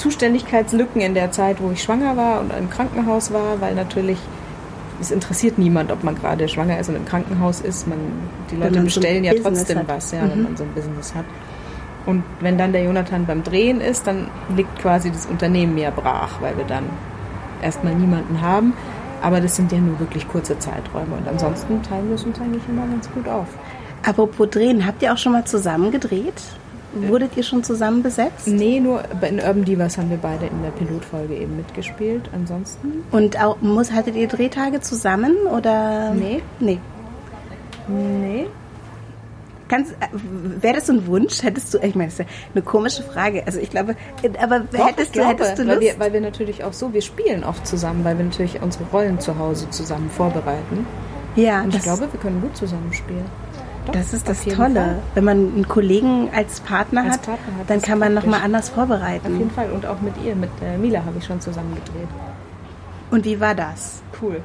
Zuständigkeitslücken 0.00 1.00
in 1.00 1.14
der 1.14 1.30
Zeit, 1.30 1.60
wo 1.60 1.70
ich 1.70 1.82
schwanger 1.82 2.16
war 2.16 2.40
und 2.40 2.52
im 2.52 2.70
Krankenhaus 2.70 3.32
war, 3.32 3.60
weil 3.60 3.74
natürlich 3.74 4.18
es 5.00 5.10
interessiert 5.10 5.58
niemand, 5.58 5.90
ob 5.90 6.04
man 6.04 6.14
gerade 6.14 6.48
schwanger 6.48 6.78
ist 6.78 6.88
und 6.88 6.96
im 6.96 7.04
Krankenhaus 7.04 7.60
ist. 7.60 7.86
Man, 7.86 7.98
die 8.50 8.56
Leute 8.56 8.80
bestellen 8.80 9.24
so 9.24 9.30
ja 9.30 9.42
trotzdem 9.42 9.80
was, 9.86 10.12
ja, 10.12 10.22
mhm. 10.22 10.30
wenn 10.30 10.42
man 10.42 10.56
so 10.56 10.64
ein 10.64 10.72
Business 10.74 11.14
hat. 11.14 11.24
Und 12.06 12.22
wenn 12.40 12.58
dann 12.58 12.72
der 12.72 12.84
Jonathan 12.84 13.26
beim 13.26 13.42
Drehen 13.42 13.80
ist, 13.80 14.06
dann 14.06 14.28
liegt 14.56 14.78
quasi 14.78 15.10
das 15.10 15.26
Unternehmen 15.26 15.74
mehr 15.74 15.90
brach, 15.90 16.40
weil 16.40 16.56
wir 16.56 16.64
dann 16.64 16.84
erstmal 17.62 17.94
niemanden 17.94 18.40
haben. 18.40 18.74
Aber 19.22 19.40
das 19.40 19.56
sind 19.56 19.70
ja 19.70 19.78
nur 19.78 19.98
wirklich 20.00 20.26
kurze 20.28 20.58
Zeiträume. 20.58 21.16
Und 21.18 21.28
ansonsten 21.28 21.82
teilen 21.82 22.08
wir 22.08 22.14
es 22.14 22.24
uns 22.24 22.40
eigentlich 22.40 22.62
immer 22.68 22.86
ganz 22.86 23.10
gut 23.12 23.28
auf. 23.28 23.48
Apropos 24.02 24.48
Drehen, 24.48 24.86
habt 24.86 25.02
ihr 25.02 25.12
auch 25.12 25.18
schon 25.18 25.32
mal 25.32 25.44
zusammen 25.44 25.90
gedreht? 25.90 26.42
Wurdet 26.92 27.36
ihr 27.36 27.42
schon 27.42 27.62
zusammen 27.62 28.02
besetzt? 28.02 28.46
Nee, 28.46 28.80
nur 28.80 29.02
in 29.22 29.38
Urban 29.38 29.64
Divas 29.64 29.96
haben 29.96 30.10
wir 30.10 30.16
beide 30.16 30.46
in 30.46 30.62
der 30.62 30.70
Pilotfolge 30.70 31.34
eben 31.34 31.56
mitgespielt. 31.56 32.28
Ansonsten. 32.32 33.04
Und 33.12 33.40
auch, 33.40 33.60
muss, 33.60 33.92
hattet 33.92 34.16
ihr 34.16 34.26
Drehtage 34.26 34.80
zusammen 34.80 35.36
oder? 35.46 36.12
Nee. 36.14 36.42
Nee. 36.58 36.78
Nee. 37.88 38.46
Wäre 40.60 40.74
das 40.74 40.86
so 40.86 40.92
ein 40.94 41.06
Wunsch? 41.06 41.42
Hättest 41.44 41.72
du, 41.72 41.78
ich 41.78 41.94
meine, 41.94 42.06
das 42.06 42.18
ist 42.18 42.18
ja 42.18 42.24
eine 42.54 42.62
komische 42.62 43.04
Frage. 43.04 43.44
Also 43.46 43.60
ich 43.60 43.70
glaube, 43.70 43.94
aber 44.40 44.60
Doch, 44.60 44.88
hättest, 44.88 45.12
glaube, 45.12 45.36
du, 45.36 45.44
hättest 45.44 45.58
du 45.58 45.62
Lust? 45.62 45.76
Weil 45.76 45.80
wir, 45.80 45.98
weil 46.00 46.12
wir 46.12 46.20
natürlich 46.20 46.64
auch 46.64 46.72
so, 46.72 46.92
wir 46.92 47.02
spielen 47.02 47.44
oft 47.44 47.64
zusammen, 47.66 48.04
weil 48.04 48.18
wir 48.18 48.24
natürlich 48.24 48.60
unsere 48.60 48.84
Rollen 48.92 49.20
zu 49.20 49.38
Hause 49.38 49.70
zusammen 49.70 50.10
vorbereiten. 50.10 50.86
Ja, 51.36 51.62
und 51.62 51.74
ich 51.74 51.82
glaube, 51.82 52.08
wir 52.12 52.20
können 52.20 52.40
gut 52.40 52.56
zusammenspielen. 52.56 53.24
Doch, 53.92 54.00
das 54.00 54.12
ist 54.12 54.28
das 54.28 54.44
Tolle. 54.44 54.74
Fall. 54.74 55.02
Wenn 55.14 55.24
man 55.24 55.36
einen 55.36 55.68
Kollegen 55.68 56.30
als 56.34 56.60
Partner, 56.60 57.04
als 57.04 57.14
hat, 57.14 57.22
Partner 57.22 57.58
hat, 57.58 57.70
dann 57.70 57.82
kann 57.82 57.98
man 57.98 58.14
nochmal 58.14 58.40
anders 58.42 58.68
vorbereiten. 58.68 59.26
Auf 59.26 59.38
jeden 59.38 59.50
Fall. 59.50 59.70
Und 59.70 59.86
auch 59.86 60.00
mit 60.00 60.14
ihr, 60.24 60.34
mit 60.36 60.50
äh, 60.62 60.76
Mila 60.78 61.04
habe 61.04 61.18
ich 61.18 61.24
schon 61.24 61.40
zusammen 61.40 61.74
gedreht. 61.74 62.08
Und 63.10 63.24
wie 63.24 63.40
war 63.40 63.54
das? 63.54 64.02
Cool. 64.20 64.40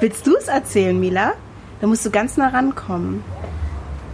Willst 0.00 0.26
du 0.26 0.36
es 0.36 0.48
erzählen, 0.48 0.98
Mila? 0.98 1.34
Da 1.80 1.86
musst 1.86 2.04
du 2.04 2.10
ganz 2.10 2.36
nah 2.36 2.48
rankommen. 2.48 3.22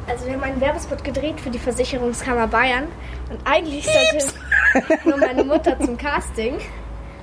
Also 0.06 0.26
wir 0.26 0.34
haben 0.34 0.42
einen 0.42 0.60
Werbespot 0.60 1.02
gedreht 1.02 1.40
für 1.40 1.50
die 1.50 1.58
Versicherungskammer 1.58 2.46
Bayern 2.46 2.84
und 3.30 3.40
eigentlich 3.46 3.86
sollte 3.86 5.08
nur 5.08 5.16
meine 5.16 5.44
Mutter 5.44 5.78
zum 5.80 5.96
Casting. 5.96 6.56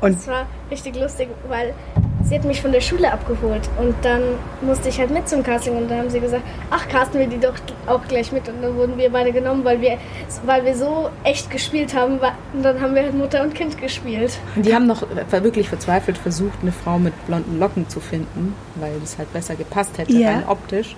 Und 0.01 0.15
das 0.15 0.27
war 0.27 0.47
richtig 0.71 0.95
lustig, 0.95 1.29
weil 1.47 1.75
sie 2.23 2.35
hat 2.35 2.45
mich 2.45 2.61
von 2.61 2.71
der 2.71 2.81
Schule 2.81 3.11
abgeholt 3.11 3.69
und 3.79 3.95
dann 4.03 4.21
musste 4.61 4.89
ich 4.89 4.99
halt 4.99 5.11
mit 5.11 5.27
zum 5.27 5.43
Casting 5.43 5.75
und 5.75 5.89
dann 5.89 5.99
haben 5.99 6.09
sie 6.09 6.19
gesagt, 6.19 6.43
ach, 6.69 6.87
casten 6.87 7.19
wir 7.19 7.27
die 7.27 7.39
doch 7.39 7.55
auch 7.87 8.05
gleich 8.07 8.31
mit 8.31 8.47
und 8.47 8.61
dann 8.61 8.75
wurden 8.75 8.97
wir 8.97 9.09
beide 9.11 9.31
genommen, 9.31 9.63
weil 9.63 9.81
wir, 9.81 9.97
weil 10.45 10.65
wir 10.65 10.75
so 10.75 11.09
echt 11.23 11.49
gespielt 11.49 11.93
haben 11.93 12.19
und 12.53 12.63
dann 12.63 12.81
haben 12.81 12.95
wir 12.95 13.03
halt 13.03 13.13
Mutter 13.13 13.41
und 13.43 13.55
Kind 13.55 13.79
gespielt. 13.79 14.37
Und 14.55 14.65
die 14.65 14.73
haben 14.73 14.87
noch 14.87 15.03
wirklich 15.29 15.69
verzweifelt 15.69 16.17
versucht, 16.17 16.59
eine 16.61 16.71
Frau 16.71 16.99
mit 16.99 17.13
blonden 17.27 17.59
Locken 17.59 17.89
zu 17.89 17.99
finden, 17.99 18.55
weil 18.75 18.93
es 19.03 19.17
halt 19.17 19.31
besser 19.33 19.55
gepasst 19.55 19.97
hätte, 19.97 20.13
ja. 20.13 20.29
rein 20.29 20.43
optisch. 20.47 20.95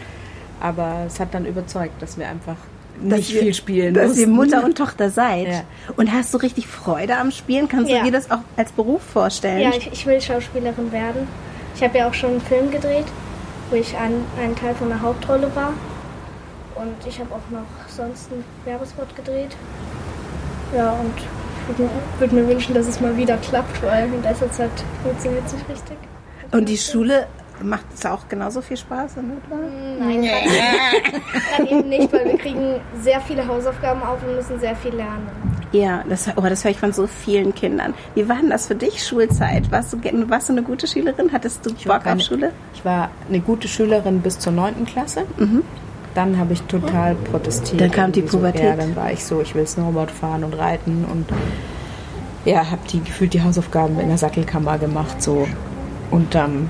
Aber 0.60 1.04
es 1.08 1.20
hat 1.20 1.34
dann 1.34 1.46
überzeugt, 1.46 2.02
dass 2.02 2.18
wir 2.18 2.28
einfach 2.30 2.56
nicht 3.04 3.32
viel 3.32 3.54
spielen 3.54 3.94
Dass 3.94 4.10
mussten. 4.10 4.22
ihr 4.22 4.28
Mutter 4.28 4.64
und 4.64 4.78
Tochter 4.78 5.10
seid. 5.10 5.48
Ja. 5.48 5.64
Und 5.96 6.12
hast 6.12 6.34
du 6.34 6.38
richtig 6.38 6.68
Freude 6.68 7.18
am 7.18 7.32
Spielen? 7.32 7.68
Kannst 7.68 7.92
ja. 7.92 8.00
du 8.00 8.06
dir 8.06 8.12
das 8.12 8.32
auch 8.32 8.40
als 8.58 8.72
Beruf 8.72 9.02
vorstellen? 9.02 9.62
Ja, 9.62 9.72
ich, 9.78 9.92
ich 9.92 10.06
will 10.06 10.20
Schauspielerin 10.20 10.92
werden. 10.92 11.28
Ich 11.76 11.84
habe 11.84 11.98
ja 11.98 12.08
auch 12.08 12.14
schon 12.14 12.32
einen 12.32 12.42
Film 12.42 12.72
gedreht, 12.72 13.06
wo 13.70 13.76
ich 13.76 13.96
ein, 13.98 14.14
ein 14.42 14.56
Teil 14.56 14.76
von 14.76 14.90
der 14.90 15.02
Hauptrolle 15.02 15.54
war. 15.56 15.74
Und 16.76 17.08
ich 17.08 17.20
habe 17.20 17.34
auch 17.34 17.52
noch 17.52 17.68
sonst 17.88 18.32
einen 18.32 18.44
Werbespot 18.66 19.16
gedreht. 19.16 19.56
Ja, 20.76 20.92
und 20.94 21.14
ich 21.18 21.78
würde 21.78 21.90
würd 22.20 22.34
mir 22.34 22.48
wünschen, 22.48 22.74
dass 22.74 22.88
es 22.88 23.00
mal 23.00 23.16
wieder 23.16 23.38
klappt, 23.38 23.82
weil 23.84 24.06
in 24.06 24.24
letzter 24.24 24.52
Zeit 24.52 24.72
funktioniert 25.04 25.46
es 25.46 25.54
nicht 25.54 25.70
richtig. 25.70 25.98
Und 26.52 26.70
die 26.70 26.78
Schule 26.78 27.28
Macht 27.62 27.86
es 27.94 28.06
auch 28.06 28.28
genauso 28.28 28.62
viel 28.62 28.78
Spaß 28.78 29.18
in 29.18 29.38
etwa? 29.38 29.56
Nein, 30.00 30.30
dann 31.58 31.68
eben 31.68 31.90
nicht, 31.90 32.12
weil 32.12 32.26
wir 32.26 32.38
kriegen 32.38 32.82
sehr 33.00 33.22
viele 33.22 33.48
Hausaufgaben 33.48 34.02
auf 34.02 34.22
und 34.24 34.36
müssen 34.36 34.60
sehr 34.60 34.76
viel 34.76 34.96
lernen. 34.96 35.30
Ja, 35.72 36.04
das, 36.08 36.30
oh, 36.36 36.42
das 36.42 36.64
höre 36.64 36.72
ich 36.72 36.80
von 36.80 36.94
so 36.94 37.08
vielen 37.08 37.56
Kindern. 37.56 37.94
Wie 38.16 38.28
war 38.30 38.38
denn 38.38 38.50
das 38.50 38.68
für 38.68 38.76
dich, 38.76 39.04
Schulzeit? 39.06 39.72
Warst 39.72 39.94
du, 39.94 39.98
warst 40.30 40.50
du 40.50 40.54
eine 40.54 40.62
gute 40.62 40.88
Schülerin? 40.88 41.32
Hattest 41.32 41.66
du 41.66 41.72
ich 41.72 41.86
Bock 41.86 42.04
keine, 42.04 42.22
auf 42.22 42.28
Schule? 42.28 42.52
Ich 42.76 42.86
war 42.86 43.10
eine 43.28 43.40
gute 43.40 43.68
Schülerin 43.68 44.22
bis 44.22 44.38
zur 44.40 44.54
9. 44.54 44.86
Klasse. 44.86 45.24
Mhm. 45.38 45.64
Dann 46.14 46.38
habe 46.38 46.54
ich 46.54 46.62
total 46.64 47.16
protestiert. 47.16 47.82
Dann 47.82 47.92
kam 47.92 48.12
die 48.12 48.22
Pubertät. 48.22 48.62
So, 48.62 48.68
ja, 48.68 48.76
dann 48.76 48.96
war 48.96 49.12
ich 49.12 49.26
so, 49.26 49.42
ich 49.42 49.56
will 49.56 49.66
Snowboard 49.66 50.12
fahren 50.12 50.44
und 50.44 50.54
reiten 50.54 51.06
und 51.12 51.26
ja, 52.46 52.70
habe 52.70 52.82
die 52.92 53.00
gefühlt 53.00 53.34
die 53.34 53.42
Hausaufgaben 53.42 54.00
in 54.00 54.10
der 54.10 54.18
Sattelkammer 54.18 54.78
gemacht 54.78 55.24
so 55.24 55.48
und 56.12 56.36
ähm, 56.36 56.70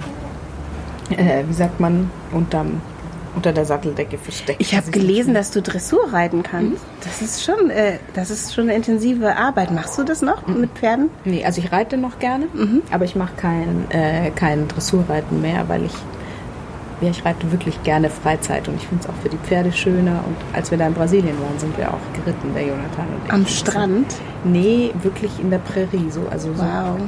äh, 1.09 1.43
wie 1.47 1.53
sagt 1.53 1.79
man, 1.79 2.09
unterm, 2.31 2.81
unter 3.35 3.51
der 3.51 3.65
Satteldecke 3.65 4.17
versteckt. 4.17 4.61
Ich 4.61 4.75
habe 4.75 4.91
gelesen, 4.91 5.33
dass 5.33 5.51
du 5.51 5.61
Dressur 5.61 6.13
reiten 6.13 6.43
kannst. 6.43 6.83
Mhm. 6.83 6.87
Das 7.03 7.21
ist 7.21 7.43
schon, 7.43 7.69
äh, 7.69 7.97
das 8.13 8.29
ist 8.29 8.53
schon 8.53 8.65
eine 8.65 8.75
intensive 8.75 9.35
Arbeit. 9.35 9.71
Machst 9.71 9.97
du 9.97 10.03
das 10.03 10.21
noch 10.21 10.47
mhm. 10.47 10.61
mit 10.61 10.71
Pferden? 10.71 11.09
Nee, 11.25 11.43
also 11.43 11.59
ich 11.59 11.71
reite 11.71 11.97
noch 11.97 12.19
gerne, 12.19 12.47
mhm. 12.53 12.81
aber 12.91 13.05
ich 13.05 13.15
mache 13.15 13.33
kein, 13.35 13.89
äh, 13.89 14.31
kein 14.31 14.67
Dressurreiten 14.67 15.41
mehr, 15.41 15.67
weil 15.67 15.85
ich 15.85 15.93
ja, 17.01 17.09
ich 17.09 17.25
reite 17.25 17.51
wirklich 17.51 17.81
gerne 17.83 18.09
Freizeit 18.09 18.67
und 18.69 18.75
ich 18.75 18.87
finde 18.87 19.03
es 19.03 19.09
auch 19.09 19.15
für 19.21 19.27
die 19.27 19.37
Pferde 19.37 19.73
schöner. 19.73 20.23
Und 20.25 20.37
als 20.53 20.71
wir 20.71 20.77
da 20.77 20.87
in 20.87 20.93
Brasilien 20.93 21.37
waren, 21.41 21.59
sind 21.59 21.77
wir 21.77 21.89
auch 21.93 21.99
geritten, 22.13 22.53
der 22.53 22.63
Jonathan 22.63 23.07
und 23.07 23.25
ich. 23.25 23.33
Am 23.33 23.45
Strand? 23.45 24.15
Nee, 24.45 24.93
wirklich 25.01 25.31
in 25.39 25.49
der 25.49 25.57
Prärie, 25.57 26.09
so 26.09 26.21
also 26.31 26.49
wow. 26.49 26.97
so 26.97 27.05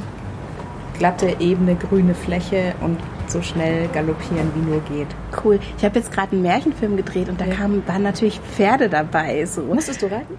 glatte, 0.98 1.36
ebene, 1.38 1.74
grüne 1.76 2.14
Fläche 2.14 2.74
und 2.80 2.98
so 3.26 3.42
schnell 3.42 3.88
galoppieren, 3.88 4.50
wie 4.54 4.70
nur 4.70 4.80
geht. 4.82 5.08
Cool. 5.44 5.58
Ich 5.76 5.84
habe 5.84 5.98
jetzt 5.98 6.12
gerade 6.12 6.32
einen 6.32 6.42
Märchenfilm 6.42 6.96
gedreht 6.96 7.28
und 7.28 7.40
da 7.40 7.46
ja. 7.46 7.54
kamen, 7.54 7.82
waren 7.86 8.02
natürlich 8.02 8.40
Pferde 8.40 8.88
dabei. 8.88 9.44
So. 9.46 9.62
Musstest 9.62 10.02
du 10.02 10.06
reiten? 10.06 10.36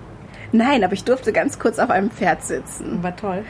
Nein, 0.52 0.84
aber 0.84 0.94
ich 0.94 1.04
durfte 1.04 1.34
ganz 1.34 1.60
kurz 1.60 1.80
auf 1.80 1.90
einem 1.90 2.10
Pferd 2.10 2.44
sitzen. 2.44 3.04
War 3.04 3.16
toll. 3.16 3.44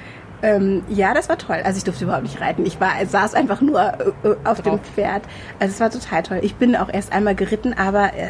Ähm, 0.43 0.83
ja, 0.87 1.13
das 1.13 1.29
war 1.29 1.37
toll. 1.37 1.61
Also 1.63 1.77
ich 1.77 1.83
durfte 1.83 2.03
überhaupt 2.03 2.23
nicht 2.23 2.39
reiten. 2.39 2.65
Ich 2.65 2.79
war, 2.79 2.93
saß 3.03 3.33
einfach 3.33 3.61
nur 3.61 3.79
äh, 3.81 4.35
auf 4.43 4.61
Drauf. 4.61 4.63
dem 4.63 4.79
Pferd. 4.79 5.23
Also 5.59 5.73
es 5.73 5.79
war 5.79 5.89
total 5.89 6.23
toll. 6.23 6.39
Ich 6.43 6.55
bin 6.55 6.75
auch 6.75 6.89
erst 6.91 7.11
einmal 7.11 7.33
geritten, 7.35 7.73
aber 7.73 8.13
äh, 8.13 8.29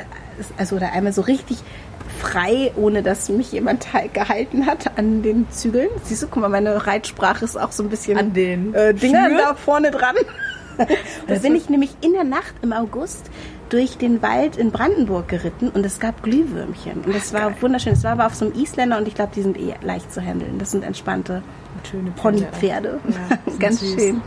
also 0.57 0.77
oder 0.77 0.93
einmal 0.93 1.11
so 1.11 1.21
richtig 1.21 1.63
frei, 2.17 2.71
ohne 2.75 3.03
dass 3.03 3.30
mich 3.30 3.51
jemand 3.51 3.88
gehalten 4.13 4.65
hat 4.65 4.97
an 4.97 5.21
den 5.21 5.49
Zügeln. 5.51 5.89
Siehst 6.03 6.23
du, 6.23 6.27
guck 6.27 6.41
mal, 6.41 6.49
meine 6.49 6.88
Reitsprache 6.88 7.45
ist 7.45 7.58
auch 7.58 7.71
so 7.71 7.84
ein 7.84 7.89
bisschen 7.89 8.17
an 8.17 8.34
den 8.34 8.73
äh, 8.73 8.93
Dingern 8.93 9.38
da 9.38 9.53
vorne 9.53 9.91
dran. 9.91 10.15
da 11.27 11.36
bin 11.36 11.56
ich 11.56 11.69
nämlich 11.69 11.91
in 12.01 12.13
der 12.13 12.23
Nacht 12.23 12.53
im 12.62 12.73
August 12.73 13.32
durch 13.69 13.97
den 13.97 14.21
Wald 14.21 14.58
in 14.58 14.71
Brandenburg 14.71 15.27
geritten 15.27 15.69
und 15.69 15.86
es 15.86 15.99
gab 15.99 16.23
Glühwürmchen. 16.23 17.01
Und 17.06 17.15
das 17.15 17.34
war 17.34 17.62
wunderschön. 17.62 17.93
Es 17.93 18.03
war 18.03 18.13
aber 18.13 18.25
auf 18.27 18.36
so 18.36 18.45
einem 18.45 18.56
Isländer 18.56 18.97
und 18.97 19.08
ich 19.08 19.15
glaube, 19.15 19.32
die 19.36 19.41
sind 19.41 19.58
eh 19.58 19.75
leicht 19.82 20.12
zu 20.12 20.21
handeln. 20.21 20.58
Das 20.60 20.71
sind 20.71 20.84
entspannte 20.84 21.41
schöne 21.89 22.12
Ponypferde. 22.12 22.99
Ja, 23.08 23.38
Ganz 23.60 23.80
süß. 23.80 23.93
schön. 23.93 24.21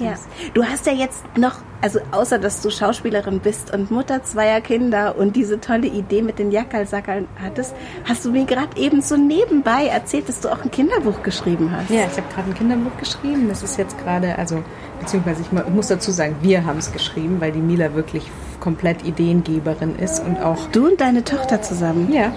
Ja. 0.00 0.14
Du 0.54 0.64
hast 0.64 0.86
ja 0.86 0.92
jetzt 0.92 1.24
noch, 1.36 1.56
also 1.80 2.00
außer 2.10 2.38
dass 2.38 2.62
du 2.62 2.70
Schauspielerin 2.70 3.40
bist 3.40 3.72
und 3.74 3.90
Mutter 3.90 4.22
zweier 4.22 4.60
Kinder 4.60 5.16
und 5.16 5.36
diese 5.36 5.60
tolle 5.60 5.88
Idee 5.88 6.22
mit 6.22 6.38
den 6.38 6.50
Jackerlsackerl 6.50 7.26
hattest, 7.42 7.74
hast 8.04 8.24
du 8.24 8.30
mir 8.32 8.44
gerade 8.44 8.76
eben 8.76 9.02
so 9.02 9.16
nebenbei 9.16 9.86
erzählt, 9.86 10.28
dass 10.28 10.40
du 10.40 10.48
auch 10.50 10.62
ein 10.62 10.70
Kinderbuch 10.70 11.22
geschrieben 11.22 11.70
hast. 11.72 11.90
Ja, 11.90 12.04
ich 12.10 12.16
habe 12.16 12.32
gerade 12.32 12.50
ein 12.50 12.54
Kinderbuch 12.54 12.96
geschrieben. 12.98 13.48
Das 13.48 13.62
ist 13.62 13.76
jetzt 13.78 13.98
gerade, 13.98 14.38
also 14.38 14.62
beziehungsweise 15.00 15.42
ich 15.42 15.52
muss 15.52 15.88
dazu 15.88 16.10
sagen, 16.12 16.36
wir 16.42 16.64
haben 16.64 16.78
es 16.78 16.92
geschrieben, 16.92 17.40
weil 17.40 17.52
die 17.52 17.60
Mila 17.60 17.94
wirklich 17.94 18.30
komplett 18.62 19.04
Ideengeberin 19.04 19.96
ist 19.96 20.20
und 20.24 20.40
auch. 20.40 20.68
Du 20.72 20.86
und 20.86 21.00
deine 21.00 21.24
Tochter 21.24 21.60
zusammen? 21.60 22.10
Ja. 22.12 22.32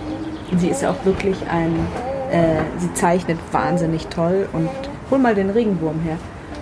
Sie 0.57 0.67
ist 0.67 0.83
auch 0.83 1.05
wirklich 1.05 1.37
ein 1.49 1.73
äh, 2.31 2.61
sie 2.79 2.93
zeichnet 2.93 3.39
wahnsinnig 3.51 4.07
toll 4.07 4.49
und 4.51 4.69
hol 5.09 5.19
mal 5.19 5.35
den 5.35 5.49
Regenwurm 5.49 6.01
her 6.01 6.17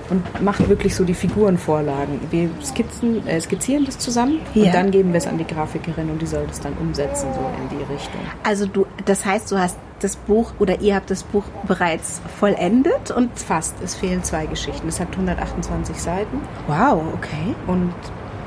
und 0.09 0.43
macht 0.43 0.67
wirklich 0.69 0.95
so 0.95 1.03
die 1.03 1.13
Figurenvorlagen. 1.13 2.19
Wir 2.29 2.49
skizzen, 2.63 3.25
äh, 3.27 3.39
skizzieren 3.39 3.85
das 3.85 3.97
zusammen 3.97 4.41
ja. 4.53 4.65
und 4.65 4.73
dann 4.73 4.91
geben 4.91 5.13
wir 5.13 5.17
es 5.17 5.27
an 5.27 5.37
die 5.37 5.47
Grafikerin 5.47 6.09
und 6.09 6.21
die 6.21 6.25
soll 6.25 6.45
das 6.47 6.59
dann 6.59 6.73
umsetzen, 6.73 7.29
so 7.33 7.39
in 7.61 7.77
die 7.77 7.83
Richtung. 7.91 8.21
Also 8.43 8.65
du, 8.65 8.85
das 9.05 9.25
heißt, 9.25 9.51
du 9.51 9.57
hast 9.57 9.77
das 10.01 10.17
Buch 10.17 10.51
oder 10.59 10.81
ihr 10.81 10.95
habt 10.95 11.09
das 11.09 11.23
Buch 11.23 11.45
bereits 11.65 12.21
vollendet 12.39 13.11
und 13.11 13.39
fast. 13.39 13.75
Es 13.81 13.95
fehlen 13.95 14.21
zwei 14.23 14.45
Geschichten. 14.45 14.89
Es 14.89 14.99
hat 14.99 15.11
128 15.13 15.95
Seiten. 15.95 16.41
Wow, 16.67 17.01
okay. 17.15 17.55
Und 17.67 17.93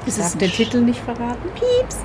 ist 0.06 0.18
es 0.18 0.36
den 0.36 0.50
Titel 0.50 0.80
nicht 0.80 1.00
verraten? 1.00 1.48
Pieps. 1.54 1.98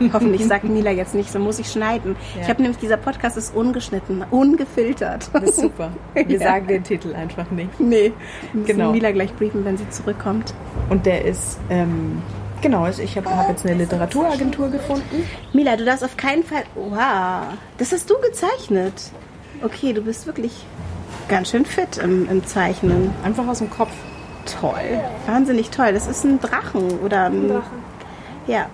Hoffentlich 0.12 0.44
sagt 0.46 0.64
Mila 0.64 0.90
jetzt 0.90 1.14
nicht, 1.14 1.30
so 1.30 1.38
muss 1.38 1.58
ich 1.58 1.70
schneiden. 1.70 2.16
Ja. 2.34 2.42
Ich 2.42 2.48
habe 2.48 2.62
nämlich, 2.62 2.78
dieser 2.78 2.96
Podcast 2.96 3.36
ist 3.36 3.54
ungeschnitten, 3.54 4.24
ungefiltert. 4.30 5.30
Das 5.32 5.42
ist 5.44 5.60
super. 5.60 5.92
Wir 6.14 6.26
ja. 6.26 6.38
sagen 6.38 6.66
den 6.66 6.82
Titel 6.82 7.14
einfach 7.14 7.50
nicht. 7.50 7.78
Nee, 7.78 8.12
wir 8.52 8.64
genau. 8.64 8.92
Mila 8.92 9.12
gleich 9.12 9.32
briefen, 9.34 9.64
wenn 9.64 9.76
sie 9.76 9.88
zurückkommt. 9.90 10.54
Und 10.88 11.06
der 11.06 11.24
ist, 11.24 11.58
ähm, 11.70 12.20
genau, 12.60 12.84
also 12.84 13.02
ich 13.02 13.16
habe 13.16 13.28
hab 13.34 13.48
jetzt 13.48 13.64
eine 13.64 13.76
Literaturagentur 13.76 14.70
gefunden. 14.70 15.24
Mila, 15.52 15.76
du 15.76 15.84
darfst 15.84 16.04
auf 16.04 16.16
keinen 16.16 16.42
Fall, 16.42 16.64
wow, 16.74 17.54
das 17.78 17.92
hast 17.92 18.10
du 18.10 18.14
gezeichnet. 18.20 18.94
Okay, 19.62 19.92
du 19.92 20.02
bist 20.02 20.26
wirklich 20.26 20.52
ganz 21.28 21.50
schön 21.50 21.64
fit 21.64 21.98
im, 21.98 22.28
im 22.28 22.44
Zeichnen. 22.44 23.10
Einfach 23.24 23.46
aus 23.46 23.58
dem 23.58 23.70
Kopf. 23.70 23.92
Toll, 24.46 25.00
wahnsinnig 25.26 25.70
toll. 25.70 25.92
Das 25.92 26.06
ist 26.06 26.24
ein 26.24 26.40
Drachen 26.40 27.00
oder 27.00 27.26
ein, 27.26 27.44
ein 27.44 27.48
Drachen. 27.48 27.78
Ja, 28.46 28.66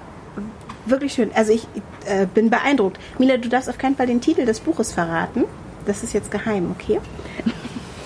wirklich 0.86 1.12
schön. 1.12 1.30
Also 1.34 1.52
ich 1.52 1.66
äh, 2.06 2.26
bin 2.26 2.50
beeindruckt. 2.50 2.98
Mila, 3.18 3.36
du 3.36 3.48
darfst 3.48 3.68
auf 3.68 3.78
keinen 3.78 3.96
Fall 3.96 4.06
den 4.06 4.20
Titel 4.20 4.44
des 4.44 4.60
Buches 4.60 4.92
verraten. 4.92 5.44
Das 5.86 6.02
ist 6.02 6.12
jetzt 6.12 6.30
geheim, 6.30 6.74
okay? 6.78 7.00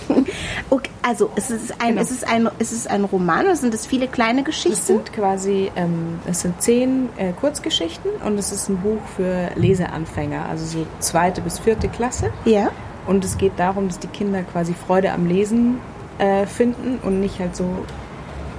okay 0.71 0.93
also 1.03 1.31
es 1.35 1.51
ist 1.51 1.81
ein, 1.81 1.91
genau. 1.91 2.01
es 2.01 2.11
ist 2.11 2.27
ein, 2.27 2.49
es 2.59 2.73
ist 2.73 2.89
ein 2.89 3.05
Roman 3.05 3.47
oder 3.47 3.57
sind 3.57 3.75
es 3.75 3.87
viele 3.87 4.07
kleine 4.07 4.43
Geschichten? 4.43 4.73
Es 4.73 4.87
sind 4.87 5.13
quasi, 5.13 5.71
ähm, 5.77 6.21
es 6.27 6.41
sind 6.41 6.63
zehn 6.63 7.09
äh, 7.17 7.33
Kurzgeschichten 7.33 8.11
und 8.25 8.39
es 8.39 8.53
ist 8.53 8.69
ein 8.69 8.79
Buch 8.79 9.01
für 9.17 9.51
Leseanfänger, 9.57 10.47
also 10.49 10.65
so 10.65 10.87
zweite 11.01 11.41
bis 11.41 11.59
vierte 11.59 11.89
Klasse. 11.89 12.33
Ja. 12.45 12.71
Und 13.07 13.25
es 13.25 13.37
geht 13.37 13.53
darum, 13.57 13.89
dass 13.89 13.99
die 13.99 14.07
Kinder 14.07 14.43
quasi 14.43 14.75
Freude 14.75 15.11
am 15.11 15.27
Lesen 15.27 15.79
äh, 16.19 16.47
finden 16.47 16.99
und 17.03 17.21
nicht 17.21 17.39
halt 17.41 17.57
so 17.57 17.65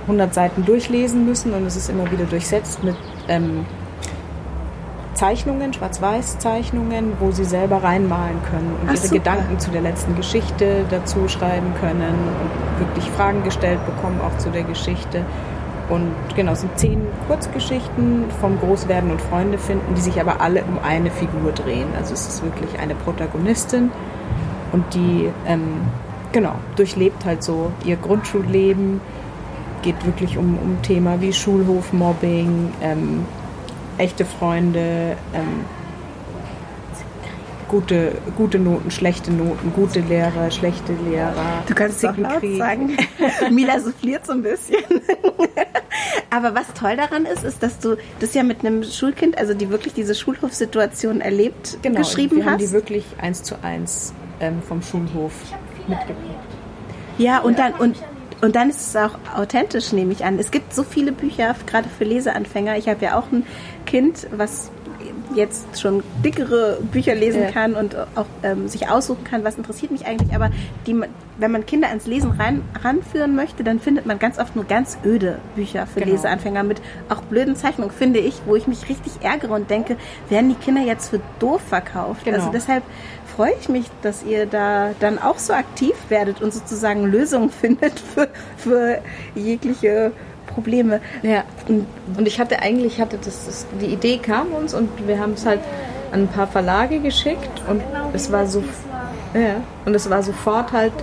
100 0.03 0.33
Seiten 0.33 0.65
durchlesen 0.65 1.25
müssen 1.25 1.53
und 1.53 1.65
es 1.65 1.75
ist 1.75 1.89
immer 1.89 2.11
wieder 2.11 2.25
durchsetzt 2.25 2.83
mit 2.83 2.95
ähm, 3.27 3.65
Zeichnungen, 5.13 5.73
Schwarz-Weiß-Zeichnungen, 5.73 7.13
wo 7.19 7.31
sie 7.31 7.45
selber 7.45 7.83
reinmalen 7.83 8.41
können 8.49 8.75
und 8.81 8.89
Ach, 8.89 8.95
ihre 8.95 8.97
super. 8.97 9.13
Gedanken 9.15 9.59
zu 9.59 9.71
der 9.71 9.81
letzten 9.81 10.15
Geschichte 10.15 10.85
dazu 10.89 11.27
schreiben 11.27 11.73
können 11.79 12.01
und 12.41 12.79
wirklich 12.79 13.09
Fragen 13.11 13.43
gestellt 13.43 13.79
bekommen, 13.85 14.19
auch 14.21 14.37
zu 14.37 14.49
der 14.49 14.63
Geschichte. 14.63 15.23
Und 15.89 16.11
genau, 16.35 16.53
es 16.53 16.61
sind 16.61 16.77
zehn 16.79 17.01
Kurzgeschichten 17.27 18.25
vom 18.41 18.59
Großwerden 18.59 19.11
und 19.11 19.21
Freunde 19.21 19.57
finden, 19.57 19.93
die 19.95 20.01
sich 20.01 20.19
aber 20.19 20.41
alle 20.41 20.63
um 20.63 20.79
eine 20.83 21.11
Figur 21.11 21.51
drehen. 21.51 21.87
Also 21.97 22.13
es 22.13 22.27
ist 22.27 22.43
wirklich 22.43 22.79
eine 22.79 22.95
Protagonistin 22.95 23.91
und 24.71 24.93
die 24.93 25.29
ähm, 25.45 25.81
genau 26.33 26.55
durchlebt 26.75 27.23
halt 27.25 27.43
so 27.43 27.71
ihr 27.85 27.95
Grundschulleben, 27.95 28.99
geht 29.81 30.05
wirklich 30.05 30.37
um, 30.37 30.57
um 30.57 30.81
Thema 30.81 31.21
wie 31.21 31.31
Schulhof, 31.31 31.93
Mobbing, 31.93 32.73
ähm, 32.81 33.25
echte 33.97 34.25
Freunde, 34.25 35.15
ähm, 35.33 35.65
gute, 37.73 38.13
gute 38.37 38.59
Noten, 38.59 38.91
schlechte 38.91 39.31
Noten, 39.31 39.73
gute 39.73 39.99
Lehrer, 39.99 40.51
schlechte 40.51 40.93
Lehrer. 41.09 41.63
Du 41.67 41.73
kannst 41.73 42.03
es 42.03 42.17
laut 42.17 42.41
sagen. 42.57 42.97
Mila 43.51 43.79
souffliert 43.79 44.25
so 44.25 44.33
ein 44.33 44.43
bisschen. 44.43 44.83
Aber 46.29 46.55
was 46.55 46.67
toll 46.73 46.95
daran 46.95 47.25
ist, 47.25 47.43
ist, 47.43 47.61
dass 47.61 47.79
du 47.79 47.97
das 48.19 48.33
ja 48.33 48.43
mit 48.43 48.59
einem 48.59 48.83
Schulkind, 48.83 49.37
also 49.37 49.53
die 49.53 49.69
wirklich 49.69 49.93
diese 49.93 50.15
Schulhofsituation 50.15 51.21
erlebt, 51.21 51.77
genau, 51.81 51.99
geschrieben 51.99 52.37
wir 52.37 52.45
hast. 52.45 52.51
Haben 52.53 52.59
die 52.59 52.71
wirklich 52.71 53.05
eins 53.19 53.43
zu 53.43 53.55
eins 53.63 54.13
ähm, 54.39 54.61
vom 54.61 54.81
Schulhof 54.81 55.33
mitgeprägt. 55.87 56.39
Ja, 57.17 57.39
und 57.39 57.59
dann 57.59 57.73
und 57.73 57.97
und 58.41 58.57
dann 58.57 58.69
ist 58.69 58.87
es 58.87 58.95
auch 58.97 59.17
authentisch, 59.37 59.93
nehme 59.93 60.11
ich 60.11 60.25
an. 60.25 60.37
Es 60.37 60.51
gibt 60.51 60.73
so 60.73 60.83
viele 60.83 61.13
Bücher, 61.13 61.55
gerade 61.65 61.87
für 61.87 62.03
Leseanfänger. 62.03 62.77
Ich 62.77 62.89
habe 62.89 63.05
ja 63.05 63.17
auch 63.17 63.31
ein 63.31 63.45
Kind, 63.85 64.27
was 64.35 64.69
jetzt 65.35 65.79
schon 65.79 66.03
dickere 66.23 66.77
Bücher 66.81 67.15
lesen 67.15 67.43
ja. 67.43 67.51
kann 67.51 67.73
und 67.73 67.95
auch 68.15 68.25
ähm, 68.43 68.67
sich 68.67 68.89
aussuchen 68.89 69.23
kann, 69.23 69.43
was 69.43 69.55
interessiert 69.57 69.91
mich 69.91 70.05
eigentlich. 70.05 70.35
Aber 70.35 70.49
die, 70.85 70.99
wenn 71.37 71.51
man 71.51 71.65
Kinder 71.65 71.87
ans 71.87 72.05
Lesen 72.05 72.31
rein, 72.31 72.61
ranführen 72.83 73.35
möchte, 73.35 73.63
dann 73.63 73.79
findet 73.79 74.05
man 74.05 74.19
ganz 74.19 74.39
oft 74.39 74.55
nur 74.55 74.65
ganz 74.65 74.97
öde 75.03 75.39
Bücher 75.55 75.87
für 75.87 76.01
genau. 76.01 76.13
Leseanfänger 76.13 76.63
mit 76.63 76.81
auch 77.09 77.21
blöden 77.21 77.55
Zeichnungen, 77.55 77.91
finde 77.91 78.19
ich, 78.19 78.41
wo 78.45 78.55
ich 78.55 78.67
mich 78.67 78.89
richtig 78.89 79.13
ärgere 79.21 79.53
und 79.53 79.69
denke, 79.69 79.97
werden 80.29 80.49
die 80.49 80.55
Kinder 80.55 80.81
jetzt 80.81 81.09
für 81.09 81.19
doof 81.39 81.61
verkauft? 81.61 82.25
Genau. 82.25 82.37
Also 82.37 82.51
deshalb 82.51 82.83
freue 83.35 83.53
ich 83.59 83.69
mich, 83.69 83.85
dass 84.01 84.23
ihr 84.23 84.45
da 84.45 84.91
dann 84.99 85.19
auch 85.19 85.39
so 85.39 85.53
aktiv 85.53 85.95
werdet 86.09 86.41
und 86.41 86.53
sozusagen 86.53 87.05
Lösungen 87.05 87.49
findet 87.61 87.99
für, 87.99 88.29
für 88.57 88.99
jegliche 89.35 90.11
Probleme. 90.47 91.01
Ja, 91.23 91.43
und 91.67 92.27
ich 92.27 92.39
hatte 92.39 92.61
eigentlich, 92.61 93.01
hatte 93.01 93.17
das, 93.17 93.45
das, 93.45 93.67
die 93.81 93.87
Idee 93.87 94.17
kam 94.17 94.51
uns 94.51 94.73
und 94.73 94.89
wir 95.07 95.19
haben 95.19 95.33
es 95.33 95.45
halt 95.45 95.61
an 96.11 96.21
ein 96.21 96.27
paar 96.27 96.47
Verlage 96.47 96.99
geschickt 96.99 97.61
und 97.67 97.81
es 98.13 98.31
war 98.31 98.45
so, 98.45 98.63
ja, 99.33 99.55
und 99.85 99.95
es 99.95 100.09
war 100.09 100.21
sofort 100.21 100.71
halt 100.71 100.93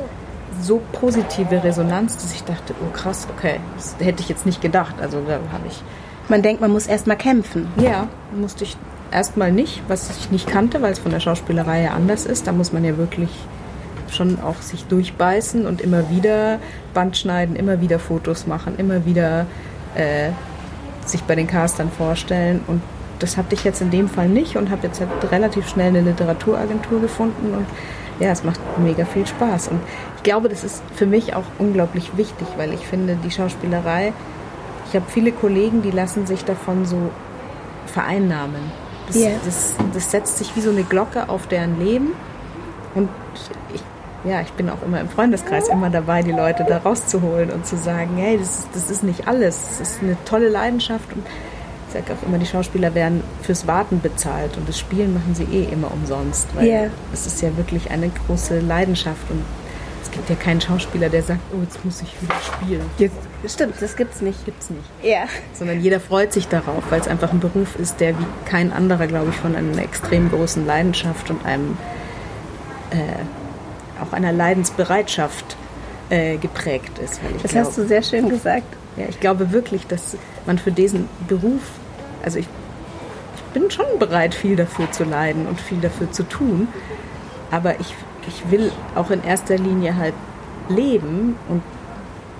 so 0.61 0.81
positive 0.93 1.64
Resonanz, 1.64 2.16
dass 2.16 2.33
ich 2.33 2.45
dachte, 2.45 2.75
oh 2.81 2.93
krass, 2.93 3.27
okay, 3.37 3.59
das 3.77 3.97
hätte 3.99 4.23
ich 4.23 4.29
jetzt 4.29 4.47
nicht 4.47 4.61
gedacht. 4.61 4.95
Also 5.01 5.21
da 5.27 5.35
habe 5.53 5.66
ich. 5.66 5.83
Man 6.29 6.43
denkt, 6.43 6.61
man 6.61 6.71
muss 6.71 6.87
erstmal 6.87 7.16
kämpfen. 7.16 7.66
Ja, 7.77 8.07
musste 8.33 8.62
ich 8.64 8.77
erstmal 9.11 9.53
nicht, 9.53 9.83
was 9.88 10.11
ich 10.18 10.31
nicht 10.31 10.46
kannte, 10.46 10.83
weil 10.83 10.92
es 10.92 10.99
von 10.99 11.11
der 11.12 11.20
Schauspielerei 11.20 11.83
ja 11.83 11.90
anders 11.92 12.27
ist. 12.27 12.46
Da 12.46 12.53
muss 12.53 12.73
man 12.73 12.85
ja 12.85 12.96
wirklich 12.96 13.31
schon 14.11 14.40
auch 14.40 14.61
sich 14.61 14.85
durchbeißen 14.85 15.66
und 15.66 15.81
immer 15.81 16.11
wieder 16.11 16.59
Band 16.94 17.16
schneiden, 17.16 17.57
immer 17.57 17.81
wieder 17.81 17.99
Fotos 17.99 18.46
machen, 18.46 18.75
immer 18.77 19.05
wieder 19.05 19.46
äh, 19.94 20.31
sich 21.07 21.23
bei 21.23 21.35
den 21.35 21.46
Castern 21.46 21.90
vorstellen. 21.90 22.61
Und 22.66 22.83
das 23.20 23.37
hatte 23.37 23.55
ich 23.55 23.64
jetzt 23.64 23.81
in 23.81 23.90
dem 23.90 24.09
Fall 24.09 24.29
nicht 24.29 24.57
und 24.57 24.70
habe 24.70 24.87
jetzt 24.87 25.01
halt 25.01 25.11
relativ 25.31 25.68
schnell 25.68 25.88
eine 25.88 26.01
Literaturagentur 26.01 27.01
gefunden 27.01 27.55
und 27.55 27.66
ja, 28.18 28.31
es 28.31 28.44
macht 28.44 28.61
mega 28.79 29.05
viel 29.07 29.27
Spaß. 29.27 29.68
Und 29.68 29.81
ich 30.16 30.23
glaube, 30.23 30.49
das 30.49 30.62
ist 30.62 30.83
für 30.94 31.07
mich 31.07 31.35
auch 31.35 31.44
unglaublich 31.59 32.16
wichtig, 32.16 32.46
weil 32.59 32.75
ich 32.75 32.87
finde, 32.87 33.16
die 33.25 33.31
Schauspielerei, 33.31 34.12
ich 34.88 34.94
habe 34.94 35.07
viele 35.09 35.33
Kollegen, 35.33 35.83
die 35.83 35.90
lassen 35.90 36.27
sich 36.27 36.44
davon 36.44 36.85
so 36.85 37.11
vereinnahmen. 37.87 38.61
Das, 39.12 39.23
yeah. 39.23 39.33
das, 39.44 39.75
das 39.92 40.11
setzt 40.11 40.38
sich 40.38 40.55
wie 40.57 40.61
so 40.61 40.70
eine 40.70 40.85
Glocke 40.85 41.29
auf 41.29 41.46
deren 41.46 41.79
Leben. 41.79 42.12
Und 42.94 43.09
ich 43.75 43.83
ja, 44.25 44.40
ich 44.42 44.53
bin 44.53 44.68
auch 44.68 44.83
immer 44.85 45.01
im 45.01 45.09
Freundeskreis 45.09 45.68
immer 45.68 45.88
dabei, 45.88 46.23
die 46.23 46.33
Leute 46.33 46.64
da 46.68 46.79
rauszuholen 46.79 47.51
und 47.51 47.66
zu 47.66 47.77
sagen, 47.77 48.16
hey, 48.16 48.37
das, 48.38 48.66
das 48.75 48.90
ist 48.90 49.03
nicht 49.03 49.27
alles. 49.27 49.79
Das 49.79 49.81
ist 49.81 50.03
eine 50.03 50.16
tolle 50.25 50.49
Leidenschaft 50.49 51.11
und 51.14 51.25
ich 51.88 51.94
sage 51.94 52.12
auch 52.12 52.27
immer, 52.27 52.38
die 52.38 52.46
Schauspieler 52.46 52.94
werden 52.94 53.23
fürs 53.42 53.66
Warten 53.66 54.01
bezahlt 54.01 54.57
und 54.57 54.68
das 54.68 54.79
Spielen 54.79 55.14
machen 55.14 55.35
sie 55.35 55.44
eh 55.44 55.64
immer 55.73 55.90
umsonst, 55.90 56.49
weil 56.55 56.66
yeah. 56.66 56.90
es 57.12 57.27
ist 57.27 57.40
ja 57.40 57.57
wirklich 57.57 57.90
eine 57.90 58.11
große 58.27 58.61
Leidenschaft 58.61 59.31
und 59.31 59.42
es 60.03 60.11
gibt 60.11 60.29
ja 60.29 60.37
keinen 60.37 60.61
Schauspieler, 60.61 61.09
der 61.09 61.23
sagt, 61.23 61.40
oh, 61.53 61.62
jetzt 61.62 61.83
muss 61.85 62.03
ich 62.03 62.23
wieder 62.23 62.35
spielen. 62.40 62.83
Jetzt, 62.99 63.16
stimmt, 63.48 63.74
das 63.81 63.96
gibt's 63.96 64.20
nicht. 64.20 64.44
Gibt's 64.44 64.70
nicht. 64.70 64.85
Ja. 65.03 65.24
Sondern 65.55 65.81
jeder 65.81 66.00
freut 66.00 66.33
sich 66.33 66.48
darauf, 66.48 66.85
weil 66.90 67.00
es 67.00 67.09
einfach 67.09 67.33
ein 67.33 67.40
Beruf 67.40 67.76
ist, 67.76 68.00
der 68.00 68.18
wie 68.18 68.26
kein 68.44 68.72
anderer, 68.72 69.07
glaube 69.07 69.31
ich, 69.31 69.37
von 69.37 69.57
einer 69.57 69.79
extrem 69.79 70.31
großen 70.31 70.66
Leidenschaft 70.66 71.31
und 71.31 71.44
einem 71.44 71.76
äh, 72.90 74.03
auch 74.03 74.12
einer 74.12 74.33
Leidensbereitschaft 74.33 75.57
äh, 76.11 76.37
geprägt 76.37 76.98
ist. 76.98 77.20
das 77.42 77.53
glaub, 77.53 77.66
hast 77.66 77.79
du 77.79 77.87
sehr 77.87 78.03
schön 78.03 78.29
gesagt. 78.29 78.66
Ja, 78.96 79.07
ich 79.09 79.20
glaube 79.20 79.53
wirklich, 79.53 79.87
dass 79.87 80.16
man 80.46 80.59
für 80.59 80.72
diesen 80.72 81.09
Beruf, 81.29 81.62
also 82.22 82.38
ich, 82.38 82.46
ich 83.37 83.42
bin 83.53 83.70
schon 83.70 83.98
bereit, 83.98 84.35
viel 84.35 84.57
dafür 84.57 84.90
zu 84.90 85.05
leiden 85.05 85.46
und 85.46 85.61
viel 85.61 85.81
dafür 85.81 86.11
zu 86.11 86.24
tun, 86.24 86.68
aber 87.50 87.79
ich, 87.81 87.94
ich 88.26 88.50
will 88.50 88.72
auch 88.94 89.11
in 89.11 89.22
erster 89.22 89.57
Linie 89.57 89.96
halt 89.96 90.14
leben 90.68 91.37
und 91.48 91.62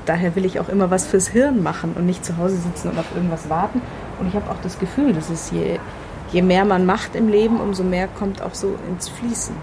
daher 0.07 0.35
will 0.37 0.45
ich 0.45 0.61
auch 0.61 0.69
immer 0.69 0.91
was 0.91 1.07
fürs 1.07 1.29
Hirn 1.29 1.63
machen 1.63 1.95
und 1.97 2.07
nicht 2.07 2.25
zu 2.25 2.37
Hause 2.37 2.57
sitzen 2.57 2.89
und 2.91 2.99
auf 2.99 3.15
irgendwas 3.15 3.49
warten. 3.49 3.81
Und 4.19 4.29
ich 4.29 4.35
habe 4.35 4.51
auch 4.51 4.61
das 4.63 4.79
Gefühl, 4.79 5.13
dass 5.13 5.31
es 5.31 5.51
je, 5.51 5.79
je 6.33 6.43
mehr 6.43 6.65
man 6.65 6.87
macht 6.87 7.15
im 7.15 7.29
Leben, 7.29 7.61
umso 7.61 7.83
mehr 7.83 8.09
kommt 8.09 8.43
auch 8.43 8.55
so 8.55 8.77
ins 8.89 9.09
Fließen. 9.09 9.55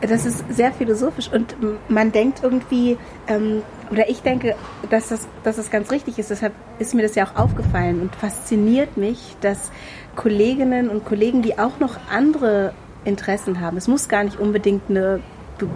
Das 0.00 0.26
ist 0.26 0.44
sehr 0.54 0.72
philosophisch 0.72 1.30
und 1.32 1.56
man 1.88 2.12
denkt 2.12 2.40
irgendwie, 2.42 2.98
ähm, 3.26 3.62
oder 3.90 4.08
ich 4.10 4.20
denke, 4.20 4.54
dass 4.90 5.08
das, 5.08 5.26
dass 5.44 5.56
das 5.56 5.70
ganz 5.70 5.90
richtig 5.90 6.18
ist. 6.18 6.30
Deshalb 6.30 6.52
ist 6.78 6.94
mir 6.94 7.02
das 7.02 7.14
ja 7.14 7.24
auch 7.24 7.36
aufgefallen 7.36 8.00
und 8.02 8.14
fasziniert 8.14 8.98
mich, 8.98 9.36
dass 9.40 9.70
Kolleginnen 10.14 10.90
und 10.90 11.06
Kollegen, 11.06 11.40
die 11.40 11.58
auch 11.58 11.78
noch 11.80 11.96
andere 12.10 12.74
Interessen 13.04 13.60
haben, 13.60 13.76
es 13.76 13.88
muss 13.88 14.08
gar 14.08 14.24
nicht 14.24 14.38
unbedingt 14.38 14.90
eine 14.90 15.20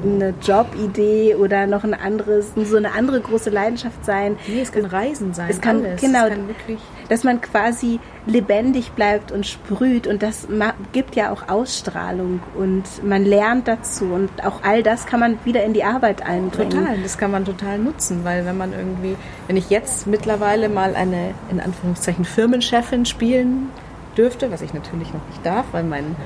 eine 0.03 0.35
Jobidee 0.43 1.35
oder 1.35 1.67
noch 1.67 1.85
ein 1.85 1.95
anderes, 1.95 2.53
so 2.57 2.77
eine 2.77 2.93
andere 2.93 3.21
große 3.21 3.51
Leidenschaft 3.51 4.05
sein. 4.05 4.37
Nee, 4.47 4.61
es 4.63 4.73
kann 4.73 4.85
Reisen 4.85 5.35
sein. 5.35 5.49
Es 5.51 5.61
kann, 5.61 5.85
alles. 5.85 6.01
genau, 6.01 6.25
es 6.25 6.31
kann 6.31 6.49
wirklich 6.49 6.81
dass 7.09 7.25
man 7.25 7.41
quasi 7.41 8.01
lebendig 8.27 8.93
bleibt 8.93 9.33
und 9.33 9.47
sprüht 9.47 10.07
und 10.07 10.23
das 10.23 10.47
gibt 10.93 11.17
ja 11.17 11.33
auch 11.33 11.49
Ausstrahlung 11.49 12.41
und 12.55 12.85
man 13.03 13.25
lernt 13.25 13.67
dazu 13.67 14.07
und 14.07 14.45
auch 14.45 14.63
all 14.63 14.83
das 14.83 15.07
kann 15.07 15.21
man 15.21 15.39
wieder 15.45 15.65
in 15.65 15.73
die 15.73 15.85
Arbeit 15.85 16.23
einbringen. 16.23 16.71
Total, 16.71 16.99
das 17.03 17.17
kann 17.17 17.31
man 17.31 17.45
total 17.45 17.79
nutzen, 17.79 18.25
weil 18.25 18.45
wenn 18.45 18.57
man 18.57 18.73
irgendwie, 18.73 19.17
wenn 19.47 19.57
ich 19.57 19.71
jetzt 19.71 20.07
mittlerweile 20.07 20.69
mal 20.69 20.95
eine, 20.95 21.35
in 21.51 21.61
Anführungszeichen, 21.61 22.25
Firmenchefin 22.25 23.07
spielen 23.07 23.71
dürfte, 24.17 24.51
was 24.51 24.61
ich 24.61 24.75
natürlich 24.75 25.13
noch 25.15 25.27
nicht 25.29 25.45
darf, 25.45 25.67
weil 25.73 25.85
mein 25.85 26.17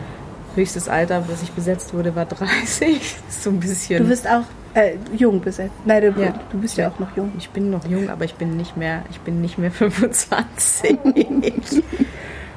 höchstes 0.55 0.89
Alter, 0.89 1.25
das 1.29 1.43
ich 1.43 1.53
besetzt 1.53 1.95
wurde, 1.95 2.15
war 2.15 2.27
30. 2.27 3.17
so 3.29 3.51
ein 3.51 3.61
bisschen. 3.61 4.03
Du 4.03 4.09
bist 4.09 4.27
auch 4.29 4.45
äh, 4.75 4.97
jung 5.17 5.41
besetzt. 5.41 5.75
Nein, 5.85 6.03
du, 6.03 6.21
ja. 6.21 6.35
du 6.51 6.59
bist 6.59 6.77
ja. 6.77 6.85
ja. 6.85 6.91
auch 6.91 6.99
noch 6.99 7.17
jung. 7.17 7.33
Ich 7.39 7.51
bin 7.51 7.71
noch 7.71 7.87
jung, 7.87 8.09
aber 8.09 8.25
ich 8.25 8.35
bin 8.35 8.57
nicht 8.57 8.77
mehr, 8.77 9.05
ich 9.11 9.21
bin 9.21 9.41
nicht 9.41 9.59
mehr 9.59 9.71
25. 9.73 10.99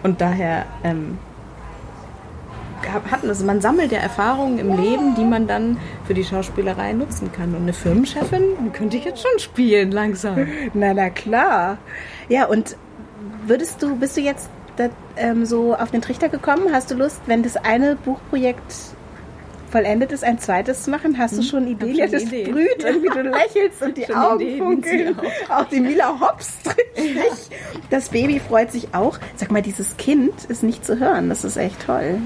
Und 0.03 0.21
daher 0.21 0.65
ähm, 0.83 1.17
hatten, 3.11 3.27
also 3.29 3.45
man 3.45 3.61
sammelt 3.61 3.91
ja 3.91 3.99
Erfahrungen 3.99 4.59
im 4.59 4.77
Leben, 4.77 5.15
die 5.15 5.23
man 5.23 5.47
dann 5.47 5.77
für 6.05 6.13
die 6.13 6.23
Schauspielerei 6.23 6.93
nutzen 6.93 7.31
kann. 7.31 7.55
Und 7.55 7.63
eine 7.63 7.73
Firmenchefin 7.73 8.71
könnte 8.73 8.97
ich 8.97 9.05
jetzt 9.05 9.21
schon 9.21 9.39
spielen, 9.39 9.91
langsam. 9.91 10.47
Na, 10.73 10.93
na 10.93 11.09
klar. 11.09 11.77
Ja, 12.29 12.45
und 12.45 12.77
würdest 13.45 13.81
du, 13.81 13.95
bist 13.95 14.17
du 14.17 14.21
jetzt 14.21 14.49
da, 14.75 14.89
ähm, 15.17 15.45
so 15.45 15.75
auf 15.75 15.91
den 15.91 16.01
Trichter 16.01 16.29
gekommen? 16.29 16.71
Hast 16.71 16.91
du 16.91 16.95
Lust, 16.95 17.21
wenn 17.25 17.43
das 17.43 17.57
eine 17.57 17.95
Buchprojekt 17.95 18.73
vollendet 19.69 20.11
ist, 20.11 20.23
ein 20.23 20.39
zweites 20.39 20.83
zu 20.83 20.91
machen? 20.91 21.17
Hast 21.17 21.33
du 21.33 21.41
hm? 21.41 21.43
schon 21.43 21.67
Ideen? 21.67 21.95
Ja, 21.95 22.07
das 22.07 22.23
Ideen. 22.23 22.47
sprüht 22.47 22.83
ja. 22.83 22.89
wie 23.01 23.07
du 23.09 23.21
lächelst 23.29 23.81
und 23.81 23.97
die 23.97 24.13
Augen 24.13 24.41
Ideen 24.41 24.59
funkeln. 24.59 25.19
Auch. 25.19 25.61
auch 25.61 25.65
die 25.65 25.79
Mila 25.79 26.19
Hops 26.19 26.53
Das 27.89 28.09
Baby 28.09 28.39
freut 28.39 28.71
sich 28.71 28.93
auch. 28.93 29.19
Sag 29.35 29.51
mal, 29.51 29.61
dieses 29.61 29.97
Kind 29.97 30.45
ist 30.45 30.63
nicht 30.63 30.85
zu 30.85 30.99
hören. 30.99 31.29
Das 31.29 31.43
ist 31.43 31.57
echt 31.57 31.85
toll. 31.85 32.19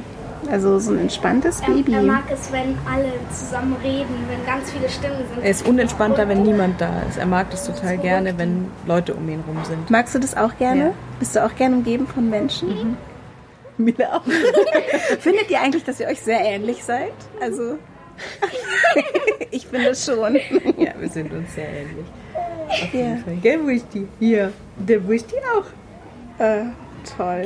Also 0.51 0.79
so 0.79 0.91
ein 0.91 0.99
entspanntes 0.99 1.61
Baby. 1.61 1.93
Er 1.93 2.01
mag 2.01 2.23
es, 2.31 2.51
wenn 2.51 2.77
alle 2.91 3.11
zusammen 3.31 3.75
reden, 3.83 4.15
wenn 4.27 4.45
ganz 4.45 4.71
viele 4.71 4.89
Stimmen 4.89 5.17
sind. 5.33 5.43
Er 5.43 5.49
ist 5.49 5.67
unentspannter, 5.67 6.27
wenn 6.27 6.43
niemand 6.43 6.81
da 6.81 7.03
ist. 7.07 7.17
Er 7.17 7.25
mag 7.25 7.49
das 7.51 7.65
total 7.65 7.97
gerne, 7.97 8.37
wenn 8.37 8.67
Leute 8.87 9.13
um 9.13 9.29
ihn 9.29 9.43
rum 9.47 9.57
sind. 9.63 9.89
Magst 9.89 10.15
du 10.15 10.19
das 10.19 10.35
auch 10.35 10.57
gerne? 10.57 10.85
Ja. 10.85 10.93
Bist 11.19 11.35
du 11.35 11.45
auch 11.45 11.55
gerne 11.55 11.77
umgeben 11.77 12.07
von 12.07 12.29
Menschen? 12.29 12.69
Mhm. 12.69 12.97
Mila 13.77 14.17
auch. 14.17 14.23
Findet 15.19 15.49
ihr 15.49 15.61
eigentlich, 15.61 15.83
dass 15.83 15.99
ihr 15.99 16.07
euch 16.07 16.19
sehr 16.19 16.41
ähnlich 16.41 16.83
seid? 16.83 17.13
Also, 17.41 17.77
ich 19.51 19.67
finde 19.67 19.89
es 19.89 20.05
schon. 20.05 20.35
Ja, 20.77 20.93
wir 20.97 21.09
sind 21.09 21.31
uns 21.31 21.53
sehr 21.55 21.67
ähnlich. 21.69 22.05
Auf 22.69 22.93
jeden 22.93 23.23
Fall. 23.23 23.35
Gell, 23.41 23.63
Wursti? 23.63 24.07
Hier. 24.19 24.51
Der 24.77 25.05
Wursti 25.07 25.35
auch. 25.55 26.43
Äh, 26.43 26.65
toll. 27.17 27.43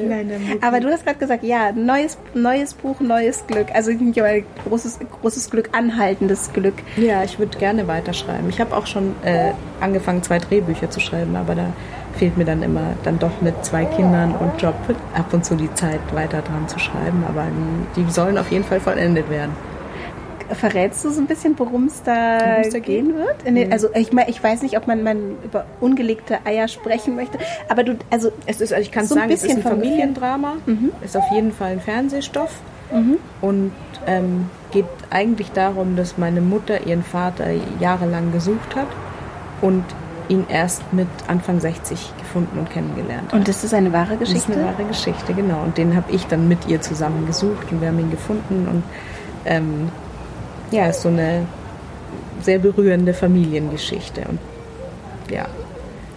Aber 0.62 0.80
du 0.80 0.90
hast 0.90 1.06
gerade 1.06 1.20
gesagt, 1.20 1.44
ja, 1.44 1.72
neues, 1.72 2.18
neues 2.34 2.74
Buch, 2.74 3.00
neues 3.00 3.46
Glück. 3.48 3.68
Also 3.74 3.92
großes, 4.68 5.00
großes 5.22 5.50
Glück, 5.50 5.70
anhaltendes 5.74 6.52
Glück. 6.54 6.76
Ja, 6.98 7.24
ich 7.24 7.40
würde 7.40 7.58
gerne 7.58 7.88
weiterschreiben. 7.88 8.50
Ich 8.50 8.60
habe 8.60 8.76
auch 8.76 8.88
schon 8.88 9.16
äh, 9.24 9.52
angefangen, 9.80 10.24
zwei 10.24 10.40
Drehbücher 10.40 10.90
zu 10.90 11.00
schreiben, 11.00 11.36
aber 11.36 11.56
da 11.56 11.68
fehlt 12.18 12.38
mir 12.38 12.46
dann 12.46 12.62
immer 12.62 12.94
dann 13.04 13.18
doch 13.18 13.42
mit 13.42 13.66
zwei 13.66 13.86
Kindern 13.86 14.36
und 14.36 14.62
Job 14.62 14.76
ab 15.16 15.34
und 15.34 15.44
zu 15.44 15.56
die 15.56 15.74
Zeit, 15.74 16.00
weiter 16.14 16.42
dran 16.42 16.68
zu 16.68 16.80
schreiben. 16.80 17.24
Aber 17.28 17.46
die 17.96 18.10
sollen 18.12 18.38
auf 18.38 18.52
jeden 18.52 18.64
Fall 18.64 18.80
vollendet 18.80 19.30
werden 19.30 19.52
verrätst 20.56 21.04
du 21.06 21.10
so 21.10 21.22
ein 21.22 21.28
bisschen, 21.28 21.58
worum 21.58 21.86
es 21.86 22.04
da, 22.04 22.62
gehen 22.80 23.16
wird? 23.16 23.46
Den, 23.46 23.72
also 23.72 23.88
ich 23.94 24.12
meine, 24.12 24.30
ich 24.30 24.44
weiß 24.44 24.62
nicht, 24.62 24.78
ob 24.78 24.88
man, 24.88 25.04
man 25.04 25.36
über 25.44 25.66
ungelegte 25.80 26.46
Eier 26.46 26.68
sprechen 26.68 27.16
möchte, 27.16 27.38
aber 27.70 27.84
du, 27.84 27.96
also 28.10 28.32
es 28.46 28.62
ist, 28.62 28.74
also 28.74 28.82
ich 28.82 28.92
kann 28.92 29.06
so 29.06 29.16
sagen, 29.16 29.32
es 29.32 29.44
ist 29.44 29.56
ein 29.56 29.62
Familiendrama, 29.62 30.56
mhm. 30.66 30.92
ist 31.04 31.16
auf 31.18 31.30
jeden 31.32 31.52
Fall 31.52 31.74
ein 31.74 31.80
Fernsehstoff 31.80 32.52
mhm. 32.92 33.18
und 33.42 33.72
ähm, 34.08 34.50
geht 34.72 34.86
eigentlich 35.10 35.52
darum, 35.52 35.96
dass 35.96 36.18
meine 36.18 36.42
Mutter 36.42 36.86
ihren 36.86 37.04
Vater 37.04 37.46
jahrelang 37.80 38.32
gesucht 38.32 38.76
hat 38.76 38.88
und 39.62 39.84
ihn 40.30 40.46
erst 40.50 40.94
mit 40.94 41.08
Anfang 41.28 41.60
60 41.60 42.14
gefunden 42.18 42.60
und 42.60 42.70
kennengelernt 42.70 43.28
hat. 43.28 43.34
Und 43.34 43.48
das 43.48 43.64
ist 43.64 43.74
eine 43.74 43.92
wahre 43.94 44.18
Geschichte? 44.18 44.48
Das 44.48 44.56
ist 44.56 44.62
eine 44.62 44.66
wahre 44.66 44.86
Geschichte, 44.86 45.34
genau. 45.34 45.64
Und 45.64 45.78
den 45.78 45.96
habe 45.96 46.12
ich 46.12 46.26
dann 46.28 46.48
mit 46.48 46.68
ihr 46.68 46.82
zusammen 46.82 47.26
gesucht 47.28 47.72
und 47.72 47.82
wir 47.82 47.90
haben 47.90 48.00
ihn 48.00 48.12
gefunden 48.12 48.68
und 48.70 48.84
ähm, 49.46 49.90
ja, 50.74 50.88
ist 50.88 51.02
so 51.02 51.10
eine 51.10 51.46
sehr 52.42 52.60
berührende 52.60 53.14
Familiengeschichte. 53.14 54.22
Und 54.28 54.40
ja. 55.32 55.46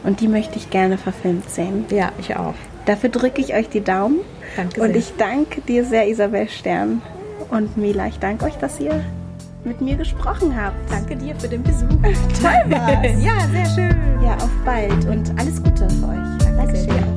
Und 0.05 0.21
die 0.21 0.29
möchte 0.29 0.57
ich 0.57 0.71
gerne 0.71 0.99
verfilmt 0.99 1.51
sehen. 1.51 1.85
Ja, 1.91 2.13
ich 2.19 2.37
auch. 2.37 2.55
Dafür 2.85 3.11
drücke 3.11 3.41
ich 3.41 3.55
euch 3.55 3.69
die 3.69 3.81
Daumen. 3.81 4.21
Danke 4.57 4.77
sehr. 4.77 4.85
Und 4.85 4.97
ich 4.97 5.13
danke 5.19 5.61
dir 5.61 5.85
sehr, 5.85 6.09
Isabel 6.09 6.49
Stern. 6.49 7.03
Und 7.51 7.77
Mila, 7.77 8.07
ich 8.07 8.19
danke 8.19 8.45
euch, 8.45 8.57
dass 8.57 8.79
ihr 8.81 9.05
mit 9.65 9.81
mir 9.81 9.97
gesprochen 9.97 10.55
habt. 10.57 10.77
Danke 10.91 11.17
dir 11.17 11.35
für 11.37 11.49
den 11.49 11.63
Besuch. 11.63 11.89
Toll 12.41 12.71
war's. 12.71 13.23
ja, 13.23 13.35
sehr 13.53 13.67
schön. 13.75 14.23
Ja, 14.23 14.37
auf 14.37 14.51
bald 14.65 15.05
und 15.07 15.31
alles 15.39 15.63
Gute 15.63 15.89
für 15.91 16.09
euch. 16.09 16.57
Dankeschön. 16.57 17.16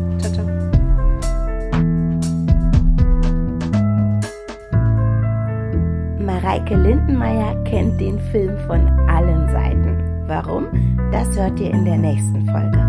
Mareike 6.49 6.75
Lindenmeier 6.77 7.63
kennt 7.63 8.01
den 8.01 8.19
Film 8.31 8.57
von 8.65 8.88
allen 9.07 9.47
Seiten. 9.51 10.23
Warum? 10.25 10.65
Das 11.12 11.27
hört 11.38 11.59
ihr 11.59 11.69
in 11.69 11.85
der 11.85 11.97
nächsten 11.97 12.43
Folge. 12.47 12.88